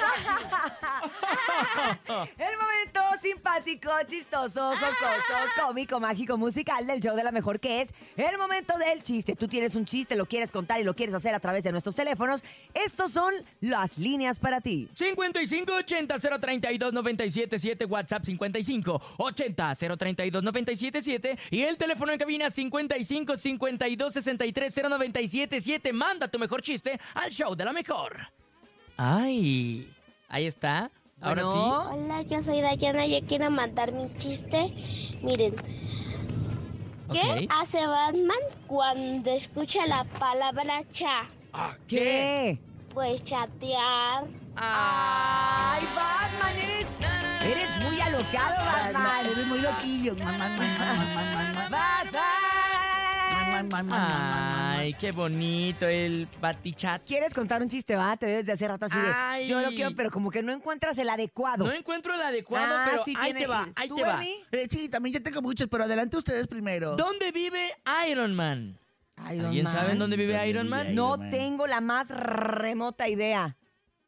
simpático, 3.74 3.92
chistoso, 4.08 4.72
jocoso, 4.72 5.66
cómico, 5.66 6.00
mágico, 6.00 6.38
musical 6.38 6.86
del 6.86 7.00
show 7.00 7.16
de 7.16 7.24
la 7.24 7.32
mejor 7.32 7.60
que 7.60 7.82
es 7.82 7.90
el 8.18 8.38
momento 8.38 8.78
del 8.78 9.02
chiste. 9.04 9.36
Tú 9.36 9.48
tienes 9.48 9.76
un 9.76 9.86
chiste, 9.86 10.16
lo 10.16 10.26
quieres 10.26 10.52
contar 10.52 10.80
y 10.80 10.84
lo 10.84 10.96
quieres 10.96 11.16
hacer 11.16 11.34
a 11.34 11.40
través 11.40 11.64
de 11.64 11.72
nuestros 11.72 11.96
teléfonos. 11.96 12.44
Estos 12.74 13.12
son 13.12 13.34
las 13.62 13.96
líneas 13.98 14.40
para 14.40 14.62
ti. 14.62 14.90
5580 14.96 16.20
032 16.40 16.94
977 16.94 17.86
WhatsApp 17.86 18.26
55 18.26 19.02
80 19.18 19.76
032 19.76 20.44
977 20.44 21.38
y 21.52 21.62
el 21.64 21.78
teléfono 21.78 22.12
en 22.12 22.20
cabina 22.20 22.50
55 22.50 23.38
52 23.38 24.14
63 24.14 24.76
0977 24.76 25.94
manda 25.94 26.28
tu 26.28 26.40
mejor 26.40 26.62
chiste 26.62 27.00
al 27.16 27.32
show 27.32 27.56
de 27.56 27.66
la 27.66 27.74
mejor. 27.74 28.28
Ay, 28.98 29.92
ahí 30.30 30.46
está. 30.46 30.92
Ahora 31.24 31.44
Bueno. 31.46 31.90
Hola, 31.90 32.22
yo 32.24 32.42
soy 32.42 32.60
Dayana, 32.60 33.06
yo 33.06 33.20
quiero 33.26 33.50
mandar 33.50 33.94
mi 33.94 34.14
chiste. 34.18 34.74
Miren, 35.22 35.56
sí. 35.56 37.14
¿qué 37.14 37.48
hace 37.50 37.88
Batman 37.88 38.38
cuando 38.68 39.32
escucha 39.32 39.88
la 39.88 40.04
palabra 40.04 40.84
cha? 40.92 41.24
Ah, 41.54 41.76
¿Qué? 41.88 42.60
Pues 42.94 43.24
chatear. 43.24 44.26
¡Ay, 44.58 45.84
Batman! 45.96 46.58
Eres, 46.62 46.88
eres 47.42 47.90
muy 47.90 48.02
alocado, 48.02 48.56
Batman. 48.66 49.26
Eres 49.26 49.48
muy 49.48 49.60
loquillo. 49.62 50.16
Batman. 50.16 50.74
Ay, 53.54 54.94
qué 54.96 55.12
bonito 55.12 55.88
el 55.88 56.28
batichat. 56.42 57.04
¿Quieres 57.06 57.34
contar 57.34 57.62
un 57.62 57.70
chiste, 57.70 57.96
va? 57.96 58.18
Te 58.18 58.26
veo 58.26 58.38
desde 58.38 58.52
hace 58.52 58.68
rato 58.68 58.86
así 58.86 58.98
de. 59.00 59.12
Ay. 59.14 59.48
Yo 59.48 59.62
lo 59.62 59.70
quiero, 59.70 59.96
pero 59.96 60.10
como 60.12 60.30
que 60.32 60.42
no 60.44 60.52
encuentras 60.52 60.98
el 60.98 61.10
adecuado. 61.10 61.64
No 61.66 61.72
encuentro 61.72 62.14
el 62.14 62.22
adecuado, 62.22 62.76
Ah, 62.78 62.86
pero 62.90 63.04
sí 63.06 63.14
ahí 63.18 63.32
tiene- 63.32 63.40
te 63.42 63.48
va, 63.48 63.68
¿y 63.68 63.72
ahí 63.76 63.88
tú, 63.90 63.96
te 63.96 64.04
va. 64.04 64.24
Eh, 64.24 64.68
sí, 64.70 64.90
también 64.90 65.14
ya 65.14 65.20
tengo 65.22 65.42
muchos, 65.42 65.68
pero 65.70 65.84
adelante 65.86 66.18
ustedes 66.18 66.48
primero. 66.48 66.96
¿Dónde 66.96 67.32
vive 67.32 67.72
Iron 68.10 68.34
Man? 68.36 68.78
Iron 69.32 69.46
¿Alguien 69.46 69.64
Man. 69.66 69.74
sabe 69.74 69.92
en 69.94 70.00
dónde 70.00 70.18
vive 70.18 70.34
¿Dónde 70.34 70.50
Iron 70.50 70.64
vive 70.66 70.76
Man? 70.78 70.86
Iron 70.88 70.96
No 70.96 71.18
Man? 71.18 71.30
tengo 71.30 71.68
la 71.68 71.82
más 71.82 72.08
remota 72.10 73.08
idea. 73.08 73.56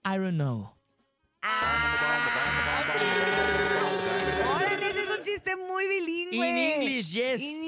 I 0.03 0.17
don't 0.17 0.33
know. 0.35 0.71
Órale, 4.55 4.89
ese 4.89 5.03
es 5.03 5.09
un 5.17 5.23
chiste 5.23 5.55
muy 5.55 5.87
bilingüe. 5.87 6.49
In 6.49 6.57
English, 6.57 7.11
yes. 7.11 7.41
In 7.41 7.63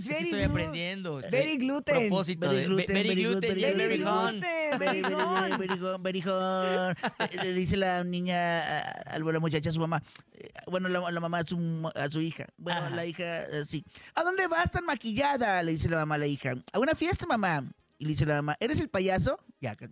Very 0.00 0.24
estoy 0.24 0.42
aprendiendo. 0.42 1.20
Very 1.30 1.56
gluten. 1.56 1.94
Propósito 1.94 2.50
Very 2.50 2.64
gluten, 2.66 2.94
very 2.94 3.14
gluten, 3.14 3.40
very 3.76 3.98
gluten, 3.98 4.40
Very, 4.78 5.00
good. 5.02 6.96
Eh, 7.18 7.44
Le 7.44 7.52
dice 7.52 7.76
la 7.76 8.02
niña, 8.04 8.60
a, 8.60 9.14
a 9.14 9.18
la 9.18 9.40
muchacha 9.40 9.70
a 9.70 9.72
su 9.72 9.80
mamá, 9.80 10.02
eh, 10.32 10.50
bueno, 10.66 10.88
la, 10.88 11.10
la 11.10 11.20
mamá 11.20 11.38
a 11.38 11.44
su, 11.46 11.90
a 11.94 12.08
su 12.10 12.20
hija. 12.20 12.46
Bueno, 12.56 12.80
Ajá. 12.80 12.90
la 12.94 13.06
hija, 13.06 13.42
así. 13.62 13.84
¿A 14.14 14.22
dónde 14.22 14.46
vas 14.46 14.70
tan 14.70 14.84
maquillada? 14.84 15.62
Le 15.62 15.72
dice 15.72 15.88
la 15.88 15.98
mamá 15.98 16.16
a 16.16 16.18
la 16.18 16.26
hija. 16.26 16.54
A 16.72 16.78
una 16.78 16.94
fiesta, 16.94 17.26
mamá. 17.26 17.64
Y 18.04 18.06
le 18.06 18.10
dice 18.12 18.26
la 18.26 18.34
mamá, 18.34 18.54
¿eres 18.60 18.78
el 18.80 18.90
payaso? 18.90 19.38
Ya, 19.62 19.74
que- 19.76 19.88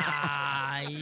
Ay. 0.00 0.96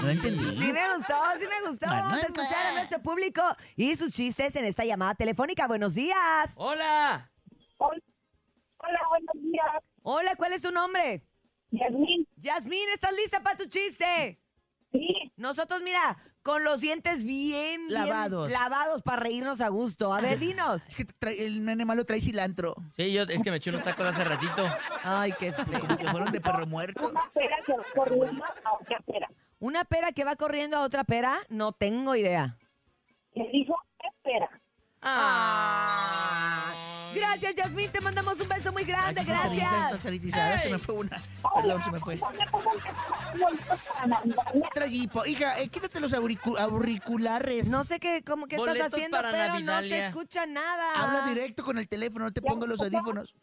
no 0.00 0.08
entendí. 0.08 0.44
Sí 0.44 0.72
me 0.72 0.94
gustó, 0.94 1.14
sí 1.40 1.44
me 1.48 1.68
gustó. 1.68 1.86
Vamos 1.88 2.12
a 2.12 2.20
escuchar 2.20 2.66
a 2.66 2.72
nuestro 2.74 3.02
público 3.02 3.42
y 3.74 3.96
sus 3.96 4.14
chistes 4.14 4.54
en 4.54 4.64
esta 4.64 4.84
llamada 4.84 5.16
telefónica. 5.16 5.66
Buenos 5.66 5.96
días. 5.96 6.50
Hola. 6.54 7.32
Hola, 7.78 7.98
buenos 9.08 9.34
días. 9.42 9.82
Hola, 10.02 10.36
¿cuál 10.36 10.52
es 10.52 10.62
tu 10.62 10.70
nombre? 10.70 11.24
Yasmín. 11.72 12.24
Yasmín, 12.36 12.88
¿estás 12.94 13.12
lista 13.16 13.40
para 13.42 13.56
tu 13.56 13.64
chiste? 13.66 14.38
Sí, 14.92 15.21
Nosotros, 15.42 15.82
mira, 15.82 16.16
con 16.44 16.62
los 16.62 16.80
dientes 16.80 17.24
bien, 17.24 17.88
bien 17.88 17.92
Lavados. 18.06 18.50
lavados 18.50 19.02
para 19.02 19.22
reírnos 19.24 19.60
a 19.60 19.68
gusto. 19.68 20.14
A 20.14 20.20
ver, 20.20 20.38
dinos. 20.38 20.88
Es 20.88 20.94
que 20.94 21.04
trae- 21.04 21.40
el 21.44 21.64
nene 21.64 21.84
malo 21.84 22.04
trae 22.04 22.20
cilantro. 22.20 22.76
Sí, 22.96 23.12
yo 23.12 23.22
es 23.24 23.42
que 23.42 23.50
me 23.50 23.56
eché 23.56 23.70
unos 23.70 23.82
tacos 23.82 24.06
hace 24.06 24.22
ratito. 24.22 24.64
Ay, 25.02 25.32
qué 25.38 25.52
feo. 25.52 25.80
Como 25.80 25.98
que 25.98 26.08
fueron 26.08 26.30
de 26.30 26.40
perro 26.40 26.64
muerto. 26.66 27.10
una 27.10 27.28
pera 27.34 27.56
que 27.66 27.72
va 27.72 27.84
corriendo 27.92 28.44
a 28.44 28.72
otra 28.80 29.00
pera. 29.04 29.28
¿Una 29.58 29.84
pera 29.84 30.12
que 30.12 30.24
va 30.24 30.36
corriendo 30.36 30.76
a 30.76 30.82
otra 30.82 31.02
pera? 31.04 31.36
No 31.48 31.72
tengo 31.72 32.14
idea. 32.14 32.56
Le 33.34 33.48
dijo, 33.50 33.74
espera. 33.98 34.48
Ah. 35.02 36.72
Gracias, 37.14 37.54
Yasmín. 37.54 37.90
Te 37.90 38.00
mandamos 38.00 38.40
un 38.40 38.48
beso 38.48 38.72
muy 38.72 38.84
grande. 38.84 39.22
Gracias. 39.24 40.00
sanitizada, 40.02 40.60
se 40.60 40.70
me 40.70 40.78
fue 40.78 40.94
una. 40.96 41.20
Perdón, 41.54 41.84
se 41.84 41.90
me 41.90 41.98
fue. 42.00 42.18
Hija, 45.26 45.60
eh, 45.60 45.68
quítate 45.68 46.00
los 46.00 46.12
auricu- 46.12 46.58
auriculares. 46.58 47.68
No 47.68 47.84
sé 47.84 48.00
qué, 48.00 48.22
cómo 48.24 48.46
que 48.46 48.56
estás 48.56 48.92
haciendo, 48.92 49.18
pero 49.30 49.60
no 49.60 49.80
se 49.80 50.06
escucha 50.06 50.46
nada. 50.46 50.92
Habla 50.94 51.28
directo 51.28 51.62
con 51.64 51.78
el 51.78 51.88
teléfono, 51.88 52.26
no 52.26 52.32
te 52.32 52.42
pongo 52.42 52.66
los 52.66 52.80
audífonos. 52.80 53.34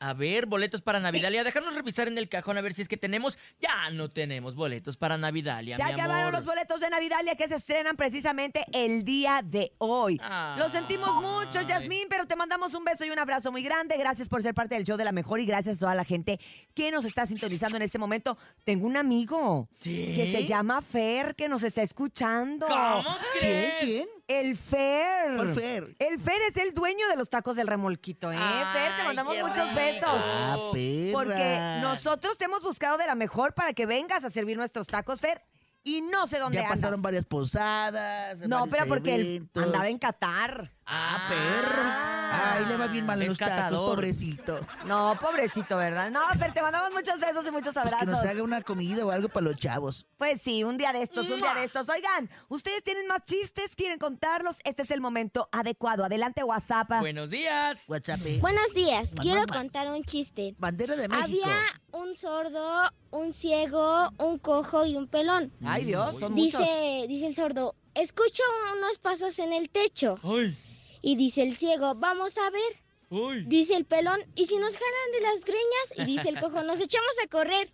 A 0.00 0.14
ver, 0.14 0.46
boletos 0.46 0.80
para 0.80 1.00
Navidalia. 1.00 1.42
Déjanos 1.42 1.74
revisar 1.74 2.06
en 2.06 2.18
el 2.18 2.28
cajón 2.28 2.56
a 2.56 2.60
ver 2.60 2.72
si 2.72 2.82
es 2.82 2.88
que 2.88 2.96
tenemos. 2.96 3.36
Ya 3.60 3.90
no 3.90 4.08
tenemos 4.08 4.54
boletos 4.54 4.96
para 4.96 5.18
Navidalia, 5.18 5.76
Se 5.76 5.82
mi 5.84 5.90
acabaron 5.90 6.28
amor. 6.28 6.34
los 6.34 6.44
boletos 6.44 6.80
de 6.80 6.88
Navidalia 6.88 7.34
que 7.34 7.48
se 7.48 7.56
estrenan 7.56 7.96
precisamente 7.96 8.64
el 8.72 9.04
día 9.04 9.40
de 9.44 9.72
hoy. 9.78 10.20
Ay. 10.22 10.58
Lo 10.60 10.70
sentimos 10.70 11.16
mucho, 11.16 11.62
Yasmín, 11.62 12.06
pero 12.08 12.26
te 12.26 12.36
mandamos 12.36 12.74
un 12.74 12.84
beso 12.84 13.04
y 13.04 13.10
un 13.10 13.18
abrazo 13.18 13.50
muy 13.50 13.62
grande. 13.64 13.96
Gracias 13.96 14.28
por 14.28 14.40
ser 14.42 14.54
parte 14.54 14.76
del 14.76 14.84
show 14.84 14.96
de 14.96 15.04
la 15.04 15.12
mejor 15.12 15.40
y 15.40 15.46
gracias 15.46 15.78
a 15.78 15.80
toda 15.80 15.94
la 15.96 16.04
gente 16.04 16.38
que 16.74 16.92
nos 16.92 17.04
está 17.04 17.26
sintonizando 17.26 17.76
en 17.76 17.82
este 17.82 17.98
momento. 17.98 18.38
Tengo 18.64 18.86
un 18.86 18.96
amigo 18.96 19.68
¿Sí? 19.80 20.12
que 20.14 20.30
se 20.30 20.44
llama 20.44 20.80
Fer 20.80 21.34
que 21.34 21.48
nos 21.48 21.64
está 21.64 21.82
escuchando. 21.82 22.66
¿Cómo 22.68 23.16
¿Quién? 23.40 23.40
crees? 23.40 23.74
¿Quién? 23.80 24.06
El 24.28 24.58
Fer. 24.58 25.36
¿Cuál 25.36 25.54
Fer? 25.54 25.96
El 25.98 26.20
Fer 26.20 26.36
es 26.50 26.56
el 26.58 26.74
dueño 26.74 27.08
de 27.08 27.16
los 27.16 27.30
tacos 27.30 27.56
del 27.56 27.66
remolquito, 27.66 28.30
¿eh? 28.30 28.36
Fer, 28.36 28.96
te 28.98 29.02
mandamos 29.04 29.34
muchos 29.38 29.70
rico. 29.70 29.74
besos. 29.74 30.20
Ah, 30.22 30.56
perra. 30.72 31.12
Porque 31.12 31.58
nosotros 31.80 32.36
te 32.36 32.44
hemos 32.44 32.62
buscado 32.62 32.98
de 32.98 33.06
la 33.06 33.14
mejor 33.14 33.54
para 33.54 33.72
que 33.72 33.86
vengas 33.86 34.24
a 34.24 34.30
servir 34.30 34.58
nuestros 34.58 34.86
tacos, 34.86 35.20
Fer, 35.20 35.42
y 35.84 36.00
no 36.02 36.26
sé 36.26 36.38
dónde 36.38 36.56
Ya 36.58 36.64
andas. 36.64 36.78
pasaron 36.80 37.00
varias 37.02 37.24
posadas. 37.24 38.36
No, 38.46 38.60
varios 38.66 38.70
pero 38.78 38.86
porque 38.88 39.14
él 39.14 39.20
eventos. 39.26 39.62
andaba 39.64 39.88
en 39.88 39.98
Qatar. 39.98 40.72
Ah, 40.90 41.26
perro. 41.28 41.82
Ay, 42.30 42.64
le 42.66 42.76
va 42.78 42.86
bien 42.86 43.04
mal 43.04 43.20
en 43.20 43.28
los 43.28 43.38
tacos, 43.38 43.54
Rescatador. 43.54 43.94
pobrecito. 43.94 44.60
No, 44.86 45.18
pobrecito, 45.20 45.76
¿verdad? 45.76 46.10
No, 46.10 46.20
Fer, 46.38 46.52
te 46.52 46.62
mandamos 46.62 46.90
muchos 46.92 47.20
besos 47.20 47.46
y 47.46 47.50
muchos 47.50 47.74
Pues 47.74 47.84
que 47.88 47.94
abrazos. 47.94 48.06
nos 48.08 48.24
haga 48.24 48.42
una 48.42 48.62
comida 48.62 49.04
o 49.04 49.10
algo 49.10 49.28
para 49.28 49.44
los 49.44 49.56
chavos. 49.56 50.06
Pues 50.16 50.40
sí, 50.42 50.64
un 50.64 50.78
día 50.78 50.92
de 50.94 51.02
estos, 51.02 51.28
un 51.28 51.36
día 51.38 51.54
de 51.54 51.64
estos. 51.64 51.88
Oigan, 51.90 52.30
¿ustedes 52.48 52.82
tienen 52.84 53.06
más 53.06 53.22
chistes? 53.24 53.76
¿Quieren 53.76 53.98
contarlos? 53.98 54.56
Este 54.64 54.82
es 54.82 54.90
el 54.90 55.00
momento 55.02 55.48
adecuado. 55.52 56.04
Adelante, 56.04 56.42
WhatsApp. 56.42 56.88
Buenos 57.00 57.28
días. 57.30 57.84
WhatsApp. 57.88 58.20
eh. 58.24 58.38
Buenos 58.40 58.72
días, 58.74 59.10
Mamá, 59.10 59.22
quiero 59.22 59.40
mamá. 59.40 59.54
contar 59.54 59.88
un 59.90 60.02
chiste. 60.04 60.54
Bandera 60.58 60.96
de 60.96 61.08
México. 61.08 61.24
Había 61.24 61.56
un 61.92 62.16
sordo, 62.16 62.82
un 63.10 63.32
ciego, 63.32 64.10
un 64.18 64.38
cojo 64.38 64.84
y 64.86 64.96
un 64.96 65.08
pelón. 65.08 65.52
Ay, 65.64 65.84
Dios, 65.84 66.18
son 66.18 66.32
muchos. 66.34 66.60
Dice, 66.60 67.04
dice 67.08 67.26
el 67.26 67.34
sordo, 67.34 67.74
escucho 67.94 68.42
unos 68.76 68.98
pasos 68.98 69.38
en 69.38 69.52
el 69.52 69.70
techo. 69.70 70.16
Ay, 70.22 70.56
Y 71.02 71.16
dice 71.16 71.42
el 71.42 71.56
ciego, 71.56 71.94
vamos 71.94 72.36
a 72.38 72.50
ver. 72.50 72.82
ay. 73.10 73.44
Dice 73.46 73.74
el 73.76 73.84
pelón, 73.86 74.20
¿y 74.34 74.46
si 74.46 74.56
nos 74.58 74.74
jalan 74.76 75.12
de 75.12 75.20
las 75.20 75.44
greñas? 75.44 75.92
Y 75.96 76.04
dice 76.04 76.28
el 76.28 76.40
cojo, 76.40 76.62
nos 76.62 76.80
echamos 76.80 77.14
a 77.24 77.28
correr. 77.28 77.72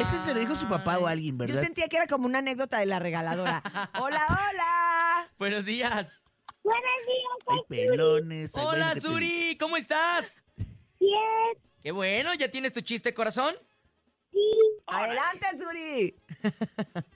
Ese 0.00 0.18
se 0.18 0.34
lo 0.34 0.40
dijo 0.40 0.54
su 0.56 0.68
papá 0.68 0.98
o 0.98 1.06
alguien, 1.06 1.34
Yo 1.38 1.46
¿verdad? 1.46 1.62
sentía 1.62 1.88
que 1.88 1.96
era 1.96 2.06
como 2.06 2.26
una 2.26 2.38
anécdota 2.38 2.78
de 2.78 2.86
la 2.86 2.98
regaladora. 2.98 3.62
hola, 4.00 4.26
hola. 4.28 5.28
Buenos 5.38 5.64
días. 5.64 6.22
Buenos 6.64 6.82
días, 7.06 7.38
Ay, 7.48 7.58
pelones. 7.68 8.56
ay, 8.56 8.64
Hola, 8.64 8.94
Suri. 9.00 9.56
¿Cómo 9.58 9.76
estás? 9.76 10.44
Qué 11.82 11.90
bueno. 11.90 12.34
¿Ya 12.34 12.50
tienes 12.50 12.72
tu 12.72 12.80
chiste, 12.80 13.12
corazón? 13.14 13.54
Adelante, 14.86 15.46
Suri. 15.58 16.14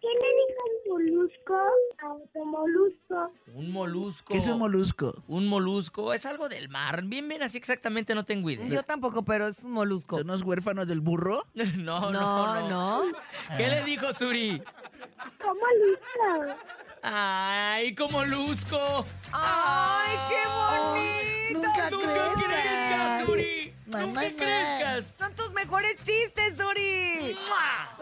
¿Qué 0.00 0.06
le 0.06 0.28
dijo 0.28 0.62
un 0.68 0.92
molusco 0.92 1.54
a 1.98 2.12
otro 2.12 2.44
molusco? 2.44 3.32
Un 3.54 3.72
molusco. 3.72 4.32
¿Qué 4.32 4.38
es 4.38 4.46
un 4.46 4.58
molusco? 4.58 5.24
Un 5.26 5.46
molusco. 5.48 6.14
Es 6.14 6.24
algo 6.24 6.48
del 6.48 6.68
mar. 6.68 7.02
Bien, 7.04 7.26
bien, 7.28 7.42
así 7.42 7.58
exactamente 7.58 8.14
no 8.14 8.24
tengo 8.24 8.48
idea. 8.50 8.68
Yo 8.68 8.82
tampoco, 8.84 9.24
pero 9.24 9.48
es 9.48 9.64
un 9.64 9.72
molusco. 9.72 10.18
¿Son 10.18 10.28
los 10.28 10.42
huérfanos 10.42 10.86
del 10.86 11.00
burro? 11.00 11.44
No, 11.78 12.12
no, 12.12 12.12
No, 12.12 12.68
no. 12.68 13.12
¿Qué 13.56 13.66
le 13.66 13.82
dijo 13.84 14.12
Suri? 14.14 14.62
¿Cómo 15.42 15.54
molusco? 15.54 16.62
¡Ay, 17.02 17.94
como 17.94 18.24
Lusco! 18.24 19.04
¡Ay, 19.32 20.16
qué 20.28 20.48
bonito! 20.48 21.66
Nunca 21.68 21.90
¡Nunca 21.90 22.34
crezcas. 22.46 23.26
Suri! 23.26 23.74
¡Nunca 23.86 24.06
mamá. 24.06 24.20
crezcas! 24.36 25.14
Son 25.18 25.34
tus 25.34 25.52
mejores 25.52 25.96
chistes, 26.02 26.56
Suri. 26.56 27.36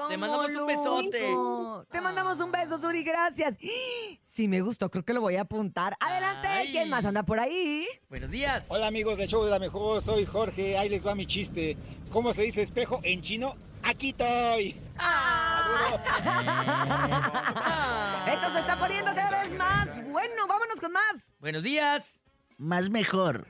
Te 0.09 0.17
mandamos 0.17 0.50
un 0.55 0.67
besote. 0.67 1.35
Te 1.91 2.00
mandamos 2.00 2.41
un 2.41 2.50
beso, 2.53 2.79
Suri, 2.79 3.03
gracias. 3.03 3.57
Sí, 4.35 4.49
me 4.49 4.61
gustó, 4.61 4.91
creo 4.91 5.05
que 5.05 5.15
lo 5.15 5.21
voy 5.21 5.37
a 5.37 5.43
apuntar. 5.43 5.97
Adelante, 6.00 6.49
Ay. 6.49 6.71
¿quién 6.71 6.91
más 6.91 7.05
anda 7.05 7.23
por 7.23 7.41
ahí? 7.41 7.87
Buenos 8.11 8.31
días. 8.31 8.67
Hola 8.69 8.87
amigos 8.88 9.17
del 9.17 9.29
show 9.29 9.43
de 9.45 9.50
la 9.50 9.59
mejor, 9.59 10.03
soy 10.03 10.26
Jorge, 10.26 10.76
ahí 10.76 10.88
les 10.91 11.07
va 11.07 11.15
mi 11.15 11.26
chiste. 11.26 11.76
¿Cómo 12.11 12.35
se 12.35 12.43
dice 12.43 12.62
espejo 12.62 13.00
en 13.03 13.23
chino? 13.23 13.57
Aquí 13.83 14.11
estoy. 14.11 14.76
Ah. 14.99 15.25
Esto 18.33 18.50
se 18.52 18.59
está 18.61 18.76
poniendo 18.78 19.14
cada 19.14 19.42
vez 19.42 19.52
más. 19.56 19.88
Bueno, 20.11 20.47
vámonos 20.49 20.80
con 20.80 20.92
más. 20.92 21.25
Buenos 21.40 21.62
días. 21.62 22.21
Más 22.59 22.90
mejor. 22.90 23.47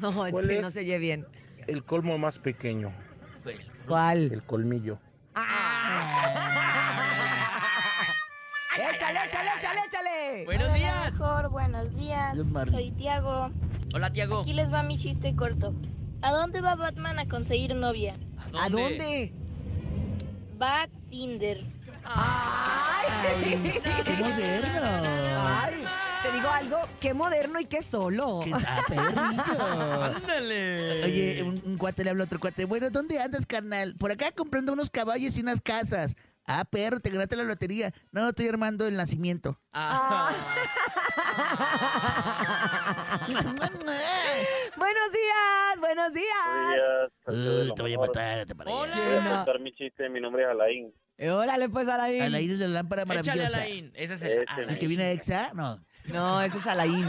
No, 0.00 0.26
es 0.26 0.32
¿Cuál 0.32 0.48
que 0.48 0.56
es? 0.56 0.62
no 0.62 0.70
se 0.70 0.80
oye 0.80 0.98
bien. 0.98 1.26
El 1.66 1.84
colmo 1.84 2.18
más 2.18 2.38
pequeño, 2.38 2.92
¿Cuál? 3.86 4.32
el 4.32 4.42
colmillo. 4.44 4.98
Échale, 8.74 9.18
échale, 9.26 9.50
échale, 9.58 9.80
échale. 9.86 10.44
Buenos 10.46 10.72
días. 10.74 11.12
Mejor, 11.12 11.50
buenos 11.50 11.94
días. 11.94 12.36
Good 12.36 12.46
morning. 12.46 12.72
Soy 12.72 12.90
Tiago. 12.92 13.50
Hola, 13.94 14.10
Tiago. 14.12 14.40
Aquí 14.40 14.54
les 14.54 14.72
va 14.72 14.82
mi 14.82 14.98
chiste 14.98 15.36
corto. 15.36 15.74
¿A 16.22 16.32
dónde 16.32 16.60
va 16.62 16.74
Batman 16.74 17.18
a 17.18 17.28
conseguir 17.28 17.74
novia? 17.74 18.14
¿A 18.58 18.68
dónde? 18.70 19.34
A 20.60 20.88
Tinder. 21.12 21.62
¡Ay! 22.04 23.52
¡Qué 24.02 24.12
moderno! 24.18 25.42
Ay, 25.46 25.84
te 26.22 26.32
digo 26.32 26.48
algo, 26.48 26.78
qué 27.00 27.12
moderno 27.12 27.60
y 27.60 27.66
qué 27.66 27.82
solo. 27.82 28.40
¡Qué 28.42 28.52
perrillo! 28.88 30.04
Ándale. 30.04 31.04
Oye, 31.04 31.42
un, 31.42 31.60
un 31.66 31.76
cuate 31.76 32.02
le 32.02 32.08
habla 32.08 32.24
a 32.24 32.26
otro 32.26 32.40
cuate. 32.40 32.64
Bueno, 32.64 32.88
¿dónde 32.88 33.20
andas, 33.20 33.44
carnal? 33.44 33.94
Por 33.96 34.10
acá 34.10 34.32
comprando 34.32 34.72
unos 34.72 34.88
caballos 34.88 35.36
y 35.36 35.42
unas 35.42 35.60
casas. 35.60 36.16
Ah, 36.44 36.64
perro, 36.64 36.98
te 37.00 37.10
ganaste 37.10 37.36
la 37.36 37.44
lotería. 37.44 37.92
No, 38.10 38.28
estoy 38.30 38.48
armando 38.48 38.86
el 38.88 38.96
nacimiento. 38.96 39.58
Ah. 39.72 40.32
buenos 44.76 45.12
días, 45.12 45.80
buenos 45.80 46.12
días. 46.12 47.10
Uy, 47.26 47.72
te 47.74 47.82
voy 47.82 47.94
a 47.94 47.98
matar, 47.98 48.46
te 48.46 48.54
parece. 48.54 48.76
Voy 48.76 48.88
Hola. 48.90 49.32
a 49.32 49.36
contar 49.36 49.60
mi 49.60 49.72
chiste, 49.72 50.08
mi 50.08 50.20
nombre 50.20 50.42
es 50.42 50.48
Alain. 50.48 50.92
Eh, 51.18 51.30
Órale, 51.30 51.68
pues, 51.68 51.88
Alain. 51.88 52.22
Alain 52.22 52.50
es 52.50 52.58
de 52.58 52.68
la 52.68 52.74
lámpara 52.74 53.02
Échale, 53.02 53.16
maravillosa. 53.22 53.58
Alain. 53.62 53.92
Ese 53.94 54.14
es 54.14 54.22
el 54.22 54.32
Ese. 54.32 54.42
¿El 54.42 54.48
Alain. 54.64 54.78
que 54.78 54.86
viene 54.88 55.04
a 55.04 55.12
Exa? 55.12 55.50
No. 55.54 55.78
No, 56.06 56.42
ese 56.42 56.58
es 56.58 56.66
Alain. 56.66 57.06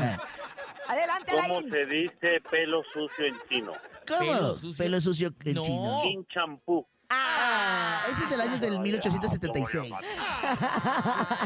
Adelante, 0.87 1.31
¿Cómo 1.31 1.57
Alain. 1.57 1.71
se 1.71 1.85
dice 1.85 2.41
pelo 2.51 2.83
sucio 2.93 3.25
en 3.25 3.35
chino? 3.49 3.71
¿Cómo? 4.07 4.19
Pelo 4.19 4.53
sucio. 4.55 4.83
Pelo 4.83 5.01
sucio 5.01 5.31
en 5.45 5.53
No. 5.55 5.63
chino. 5.63 6.01
Sin 6.03 6.25
champú. 6.27 6.85
Ah, 7.15 8.01
ese 8.11 8.23
es 8.23 8.29
del 8.29 8.41
año 8.41 8.57
del 8.57 8.79
1876. 8.79 9.93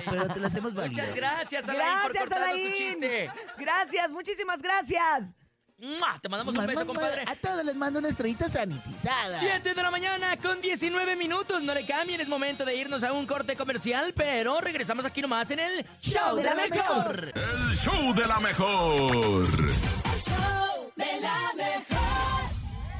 Pero 0.09 0.27
te 0.33 0.39
lo 0.39 0.47
hacemos 0.47 0.73
válido. 0.73 1.01
Muchas 1.01 1.15
gracias, 1.15 1.69
Alain, 1.69 2.01
por 2.01 2.13
Gracias, 2.13 2.19
cortarnos 2.29 2.47
tu 2.47 2.53
Alain. 2.55 2.73
chiste. 2.73 3.31
Gracias, 3.57 4.11
muchísimas 4.11 4.61
gracias. 4.61 5.33
¡Mua! 5.79 6.17
Te 6.19 6.27
mandamos 6.27 6.55
un 6.57 6.65
beso, 6.65 6.79
Mamá, 6.79 6.93
compadre. 6.93 7.23
A 7.27 7.35
todos 7.35 7.63
les 7.63 7.75
mando 7.75 7.99
una 7.99 8.07
estrellita 8.09 8.49
sanitizada. 8.49 9.39
7 9.39 9.75
de 9.75 9.83
la 9.83 9.91
mañana 9.91 10.35
con 10.37 10.59
19 10.59 11.15
minutos. 11.15 11.61
No 11.61 11.73
le 11.75 11.85
cambien, 11.85 12.19
es 12.19 12.27
momento 12.27 12.65
de 12.65 12.75
irnos 12.75 13.03
a 13.03 13.13
un 13.13 13.27
corte 13.27 13.55
comercial, 13.55 14.11
pero 14.15 14.59
regresamos 14.59 15.05
aquí 15.05 15.21
nomás 15.21 15.51
en 15.51 15.59
el 15.59 15.85
Show 16.01 16.37
de 16.37 16.43
la 16.43 16.55
Mejor. 16.55 17.31
El 17.35 17.75
show 17.75 18.13
de 18.15 18.25
la 18.25 18.39
mejor. 18.39 19.51
El 19.51 20.17
show 20.17 20.91
de 20.95 21.21
la 21.21 21.53
mejor. 21.55 22.06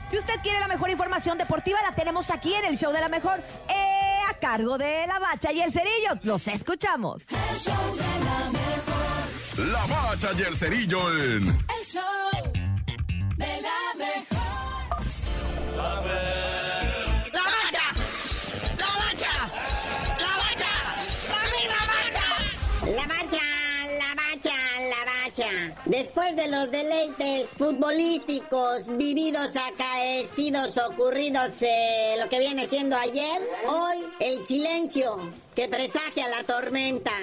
Si 0.10 0.18
usted 0.18 0.36
quiere 0.42 0.60
la 0.60 0.68
mejor 0.68 0.90
información 0.90 1.38
deportiva, 1.38 1.80
la 1.82 1.94
tenemos 1.94 2.32
aquí 2.32 2.54
en 2.54 2.66
el 2.66 2.78
show 2.78 2.94
de 2.94 3.02
la 3.02 3.10
mejor, 3.10 3.40
eh, 3.68 4.20
a 4.30 4.34
cargo 4.36 4.78
de 4.78 5.06
la 5.06 5.20
bacha 5.20 5.52
y 5.52 5.62
el 5.62 5.74
cerillo. 5.74 6.20
Los 6.24 6.48
escuchamos. 6.48 7.26
El 7.30 7.56
show 7.58 7.96
de 7.96 8.26
la 8.26 8.50
mejor. 8.52 9.68
La 9.74 9.86
bacha 9.86 10.30
y 10.38 10.42
el 10.44 10.56
cerillo 10.56 11.12
en 11.12 11.48
El 11.48 11.84
show 11.84 12.17
Después 26.28 26.46
de 26.46 26.58
los 26.58 26.72
deleites 26.72 27.50
futbolísticos 27.52 28.98
vividos, 28.98 29.52
acaecidos, 29.56 30.78
ocurridos, 30.78 31.52
eh, 31.62 32.16
lo 32.20 32.28
que 32.28 32.40
viene 32.40 32.68
siendo 32.68 32.98
ayer, 32.98 33.42
hoy 33.68 34.04
el 34.20 34.42
silencio 34.42 35.32
que 35.56 35.70
presagia 35.70 36.28
la 36.28 36.44
tormenta. 36.44 37.14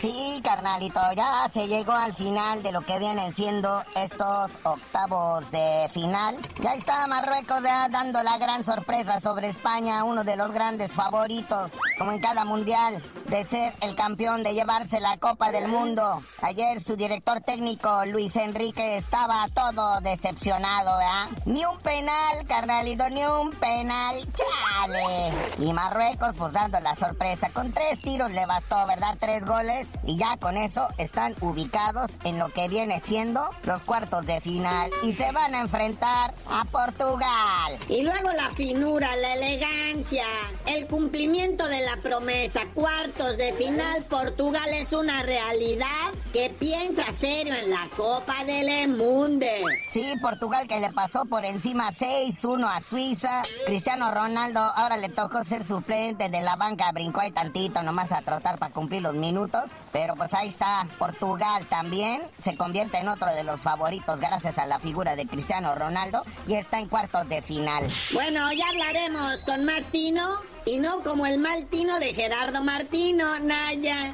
Sí, 0.00 0.40
carnalito, 0.42 0.98
ya 1.14 1.46
se 1.52 1.68
llegó 1.68 1.92
al 1.92 2.14
final 2.14 2.62
de 2.62 2.72
lo 2.72 2.80
que 2.80 2.98
vienen 2.98 3.34
siendo 3.34 3.82
estos 3.94 4.58
octavos 4.62 5.50
de 5.50 5.90
final. 5.92 6.38
Ya 6.62 6.72
está 6.72 7.06
Marruecos 7.06 7.62
ya 7.62 7.86
dando 7.90 8.22
la 8.22 8.38
gran 8.38 8.64
sorpresa 8.64 9.20
sobre 9.20 9.48
España, 9.48 10.02
uno 10.04 10.24
de 10.24 10.38
los 10.38 10.52
grandes 10.52 10.94
favoritos, 10.94 11.72
como 11.98 12.12
en 12.12 12.20
cada 12.22 12.46
mundial, 12.46 13.02
de 13.26 13.44
ser 13.44 13.74
el 13.82 13.94
campeón, 13.94 14.42
de 14.42 14.54
llevarse 14.54 15.00
la 15.00 15.18
Copa 15.18 15.52
del 15.52 15.68
Mundo. 15.68 16.22
Ayer 16.40 16.82
su 16.82 16.96
director 16.96 17.42
técnico, 17.42 18.06
Luis 18.06 18.34
Enrique, 18.36 18.96
estaba 18.96 19.46
todo 19.52 20.00
decepcionado, 20.00 20.96
¿verdad? 20.96 21.28
Ni 21.44 21.62
un 21.66 21.76
penal, 21.78 22.46
carnalito, 22.48 23.06
ni 23.10 23.22
un 23.26 23.50
penal, 23.52 24.26
chale. 24.32 25.32
Y 25.58 25.70
Marruecos, 25.74 26.34
pues 26.38 26.54
dando 26.54 26.80
la 26.80 26.96
sorpresa. 26.96 27.50
Con 27.50 27.70
tres 27.72 28.00
tiros 28.00 28.30
le 28.30 28.46
bastó, 28.46 28.86
¿verdad? 28.86 29.18
Tres 29.20 29.44
goles. 29.44 29.89
Y 30.04 30.16
ya 30.16 30.36
con 30.36 30.56
eso 30.56 30.88
están 30.98 31.34
ubicados 31.40 32.18
en 32.24 32.38
lo 32.38 32.48
que 32.50 32.68
viene 32.68 33.00
siendo 33.00 33.50
los 33.64 33.84
cuartos 33.84 34.26
de 34.26 34.40
final. 34.40 34.90
Y 35.02 35.12
se 35.12 35.30
van 35.32 35.54
a 35.54 35.60
enfrentar 35.60 36.34
a 36.48 36.64
Portugal. 36.64 37.78
Y 37.88 38.02
luego 38.02 38.32
la 38.32 38.50
finura, 38.50 39.14
la 39.16 39.34
elegancia, 39.34 40.24
el 40.66 40.86
cumplimiento 40.86 41.66
de 41.66 41.80
la 41.80 41.96
promesa. 41.98 42.60
Cuartos 42.74 43.36
de 43.36 43.52
final, 43.54 44.04
Portugal 44.04 44.68
es 44.72 44.92
una 44.92 45.22
realidad 45.22 45.86
que 46.32 46.50
piensa 46.50 47.10
serio 47.12 47.54
en 47.54 47.70
la 47.70 47.88
Copa 47.96 48.44
del 48.44 48.88
Mundo. 48.88 49.46
Sí, 49.88 50.14
Portugal 50.20 50.68
que 50.68 50.80
le 50.80 50.92
pasó 50.92 51.24
por 51.24 51.44
encima 51.44 51.90
6-1 51.90 52.64
a 52.64 52.80
Suiza. 52.80 53.42
Cristiano 53.66 54.10
Ronaldo 54.12 54.60
ahora 54.60 54.96
le 54.96 55.08
tocó 55.08 55.42
ser 55.44 55.64
suplente 55.64 56.28
de 56.28 56.40
la 56.40 56.56
banca, 56.56 56.92
brincó 56.92 57.20
ahí 57.20 57.30
tantito 57.30 57.82
nomás 57.82 58.12
a 58.12 58.22
trotar 58.22 58.58
para 58.58 58.72
cumplir 58.72 59.02
los 59.02 59.14
minutos. 59.14 59.64
Pero 59.92 60.14
pues 60.14 60.34
ahí 60.34 60.48
está, 60.48 60.86
Portugal 60.98 61.66
también 61.68 62.22
se 62.38 62.56
convierte 62.56 62.98
en 62.98 63.08
otro 63.08 63.32
de 63.32 63.42
los 63.42 63.62
favoritos 63.62 64.20
gracias 64.20 64.58
a 64.58 64.66
la 64.66 64.78
figura 64.78 65.16
de 65.16 65.26
Cristiano 65.26 65.74
Ronaldo 65.74 66.22
y 66.46 66.54
está 66.54 66.80
en 66.80 66.88
cuartos 66.88 67.28
de 67.28 67.42
final. 67.42 67.86
Bueno, 68.12 68.52
ya 68.52 68.68
hablaremos 68.68 69.42
con 69.42 69.64
más 69.64 69.82
tino 69.90 70.49
y 70.64 70.78
no 70.78 71.02
como 71.02 71.26
el 71.26 71.38
mal 71.38 71.66
tino 71.66 71.98
de 71.98 72.14
Gerardo 72.14 72.62
Martino, 72.62 73.38
Naya. 73.38 74.12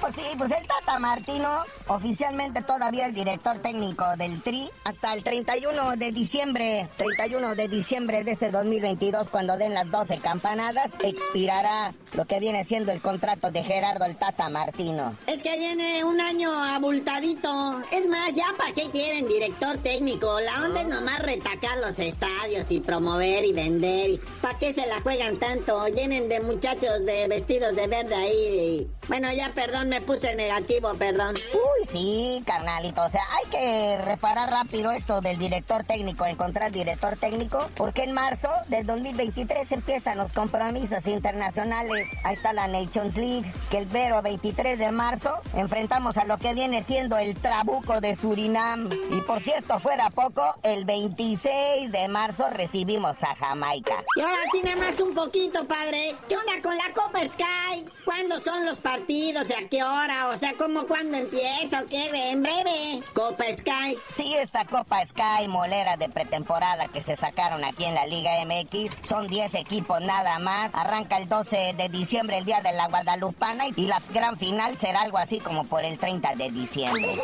Pues 0.00 0.14
sí, 0.14 0.22
pues 0.36 0.50
el 0.50 0.66
Tata 0.66 0.98
Martino, 0.98 1.48
oficialmente 1.86 2.62
todavía 2.62 3.06
el 3.06 3.14
director 3.14 3.58
técnico 3.58 4.04
del 4.18 4.42
Tri, 4.42 4.68
hasta 4.84 5.14
el 5.14 5.24
31 5.24 5.96
de 5.96 6.12
diciembre, 6.12 6.88
31 6.96 7.54
de 7.54 7.68
diciembre 7.68 8.22
de 8.22 8.32
este 8.32 8.50
2022, 8.50 9.30
cuando 9.30 9.56
den 9.56 9.74
las 9.74 9.90
12 9.90 10.18
campanadas, 10.18 10.92
expirará 11.02 11.94
lo 12.12 12.26
que 12.26 12.40
viene 12.40 12.64
siendo 12.64 12.92
el 12.92 13.00
contrato 13.00 13.50
de 13.50 13.62
Gerardo 13.62 14.04
el 14.04 14.16
Tata 14.16 14.48
Martino. 14.50 15.16
Es 15.26 15.40
que 15.40 15.58
viene 15.58 16.04
un 16.04 16.20
año 16.20 16.52
abultadito. 16.52 17.82
Es 17.90 18.06
más, 18.06 18.34
ya 18.34 18.46
para 18.56 18.72
qué 18.74 18.90
quieren 18.90 19.26
director 19.26 19.78
técnico. 19.78 20.40
La 20.40 20.62
onda 20.64 20.82
es 20.82 20.88
nomás 20.88 21.18
retacar 21.20 21.78
los 21.78 21.98
estadios 21.98 22.70
y 22.70 22.80
promover 22.80 23.44
y 23.44 23.52
vender. 23.52 24.20
¿Para 24.40 24.58
qué 24.58 24.72
se 24.72 24.86
la 24.86 25.00
juegan 25.06 25.38
tanto? 25.38 25.86
Llenen 25.86 26.28
de 26.28 26.40
muchachos 26.40 27.06
de 27.06 27.28
vestidos 27.28 27.76
de 27.76 27.86
verde 27.86 28.14
ahí. 28.16 28.90
Bueno, 29.08 29.32
ya 29.32 29.50
perdón, 29.50 29.88
me 29.88 30.00
puse 30.00 30.34
negativo, 30.34 30.92
perdón. 30.94 31.36
Uy, 31.54 31.86
sí, 31.86 32.42
carnalito. 32.44 33.04
O 33.04 33.08
sea, 33.08 33.22
hay 33.38 33.50
que 33.50 33.98
reparar 34.02 34.50
rápido 34.50 34.90
esto 34.90 35.20
del 35.20 35.38
director 35.38 35.84
técnico, 35.84 36.26
encontrar 36.26 36.72
director 36.72 37.16
técnico, 37.16 37.64
porque 37.76 38.02
en 38.02 38.12
marzo 38.12 38.48
del 38.66 38.84
2023 38.84 39.70
empiezan 39.72 40.18
los 40.18 40.32
compromisos 40.32 41.06
internacionales. 41.06 42.10
Ahí 42.24 42.34
está 42.34 42.52
la 42.52 42.66
Nations 42.66 43.16
League, 43.16 43.48
que 43.70 43.78
el 43.78 43.86
vero 43.86 44.22
23 44.22 44.76
de 44.76 44.90
marzo 44.90 45.38
enfrentamos 45.54 46.16
a 46.16 46.24
lo 46.24 46.38
que 46.38 46.54
viene 46.54 46.82
siendo 46.82 47.16
el 47.16 47.36
Trabuco 47.36 48.00
de 48.00 48.16
Surinam. 48.16 48.90
Y 49.10 49.20
por 49.20 49.40
si 49.40 49.52
esto 49.52 49.78
fuera 49.78 50.10
poco, 50.10 50.42
el 50.64 50.84
26 50.84 51.92
de 51.92 52.08
marzo 52.08 52.50
recibimos 52.50 53.22
a 53.22 53.36
Jamaica. 53.36 54.02
Y 54.16 54.20
ahora 54.20 54.42
sí, 54.50 54.62
nada 54.64 54.76
más 54.76 54.98
un 54.98 55.14
poquito, 55.14 55.64
padre. 55.64 56.16
¿Qué 56.28 56.36
onda 56.36 56.60
con 56.60 56.76
la 56.76 56.92
Copa 56.92 57.20
Sky? 57.20 57.86
¿Cuándo 58.04 58.40
son 58.40 58.66
los 58.66 58.78
partidos? 58.78 58.95
¿Y 59.08 59.34
a 59.36 59.68
qué 59.68 59.82
hora? 59.82 60.28
O 60.28 60.36
sea, 60.36 60.54
¿cómo 60.56 60.86
cuándo 60.86 61.18
empieza? 61.18 61.82
¿O 61.82 61.86
qué? 61.86 62.10
En 62.30 62.42
breve. 62.42 63.02
Copa 63.14 63.44
Sky. 63.56 63.96
Sí, 64.08 64.34
esta 64.34 64.64
Copa 64.64 65.04
Sky 65.06 65.48
molera 65.48 65.96
de 65.96 66.08
pretemporada 66.08 66.88
que 66.88 67.00
se 67.00 67.16
sacaron 67.16 67.62
aquí 67.64 67.84
en 67.84 67.94
la 67.94 68.06
Liga 68.06 68.32
MX. 68.44 69.06
Son 69.06 69.26
10 69.26 69.54
equipos 69.54 70.00
nada 70.00 70.38
más. 70.38 70.70
Arranca 70.74 71.18
el 71.18 71.28
12 71.28 71.74
de 71.76 71.88
diciembre, 71.88 72.38
el 72.38 72.44
día 72.44 72.60
de 72.62 72.72
la 72.72 72.88
Guadalupana. 72.88 73.68
Y 73.68 73.86
la 73.86 74.00
gran 74.12 74.38
final 74.38 74.76
será 74.78 75.02
algo 75.02 75.18
así 75.18 75.40
como 75.40 75.64
por 75.64 75.84
el 75.84 75.98
30 75.98 76.34
de 76.34 76.50
diciembre. 76.50 77.18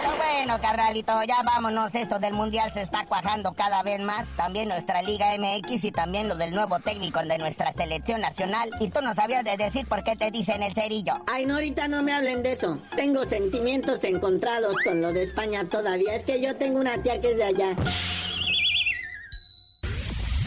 Pero 0.00 0.16
bueno, 0.16 0.60
carnalito, 0.60 1.22
ya 1.24 1.42
vámonos. 1.42 1.92
Esto 1.94 2.18
del 2.20 2.32
Mundial 2.32 2.72
se 2.72 2.82
está 2.82 3.04
cuajando 3.06 3.52
cada 3.52 3.82
vez 3.82 4.00
más. 4.00 4.28
También 4.36 4.68
nuestra 4.68 5.02
Liga 5.02 5.36
MX 5.36 5.84
y 5.84 5.90
también 5.90 6.28
lo 6.28 6.36
del 6.36 6.54
nuevo 6.54 6.78
técnico 6.78 7.18
de 7.20 7.38
nuestra 7.38 7.72
selección 7.72 8.20
nacional. 8.20 8.70
Y 8.78 8.90
tú 8.90 9.00
no 9.02 9.14
sabías 9.14 9.44
de 9.44 9.56
decir 9.56 9.86
por 9.88 10.04
qué 10.04 10.14
te 10.14 10.30
dicen 10.30 10.62
el 10.62 10.74
cerillo. 10.74 11.14
Ay, 11.26 11.46
no, 11.46 11.54
ahorita 11.54 11.88
no 11.88 12.02
me 12.02 12.12
hablen 12.12 12.42
de 12.42 12.52
eso. 12.52 12.78
Tengo 12.94 13.24
sentimientos 13.24 14.04
encontrados 14.04 14.76
con 14.84 15.02
lo 15.02 15.12
de 15.12 15.22
España 15.22 15.64
todavía. 15.64 16.14
Es 16.14 16.24
que 16.24 16.40
yo 16.40 16.54
tengo 16.56 16.78
una 16.78 17.02
tía 17.02 17.20
que 17.20 17.32
es 17.32 17.36
de 17.36 17.44
allá. 17.44 17.74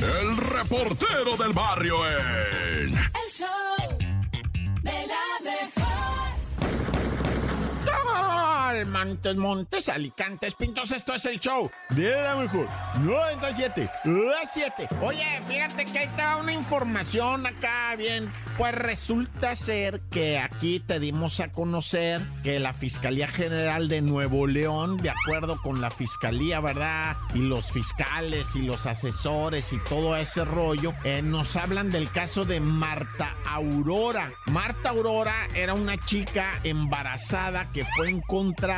El 0.01 0.37
reportero 0.37 1.35
del 1.37 1.53
barrio 1.53 1.95
en 2.07 2.93
El 2.93 3.29
show 3.29 3.60
Montes, 8.85 9.35
Montes, 9.35 9.89
Alicantes, 9.89 10.55
Pintos, 10.55 10.91
esto 10.91 11.13
es 11.13 11.25
el 11.25 11.39
show 11.39 11.69
de 11.89 12.11
la 12.11 12.35
mejor 12.35 12.67
97, 13.01 13.89
las 14.05 14.51
7. 14.53 14.87
Oye, 15.01 15.25
fíjate 15.47 15.85
que 15.85 15.99
ahí 15.99 16.09
te 16.15 16.21
va 16.21 16.37
una 16.37 16.53
información 16.53 17.45
acá 17.45 17.95
bien 17.97 18.31
Pues 18.57 18.75
resulta 18.75 19.55
ser 19.55 20.01
que 20.11 20.39
aquí 20.39 20.79
te 20.79 20.99
dimos 20.99 21.39
a 21.39 21.51
conocer 21.51 22.21
que 22.43 22.59
la 22.59 22.73
Fiscalía 22.73 23.27
General 23.27 23.87
de 23.87 24.01
Nuevo 24.01 24.47
León, 24.47 24.97
de 24.97 25.09
acuerdo 25.09 25.59
con 25.61 25.81
la 25.81 25.91
Fiscalía, 25.91 26.59
¿verdad? 26.59 27.17
Y 27.33 27.39
los 27.39 27.71
fiscales 27.71 28.55
y 28.55 28.61
los 28.61 28.85
asesores 28.85 29.73
y 29.73 29.79
todo 29.79 30.15
ese 30.15 30.45
rollo, 30.45 30.93
eh, 31.03 31.21
nos 31.21 31.55
hablan 31.55 31.91
del 31.91 32.09
caso 32.09 32.45
de 32.45 32.59
Marta 32.59 33.35
Aurora. 33.45 34.31
Marta 34.47 34.89
Aurora 34.89 35.47
era 35.55 35.73
una 35.73 35.97
chica 35.97 36.59
embarazada 36.63 37.71
que 37.71 37.85
fue 37.95 38.09
encontrada 38.09 38.70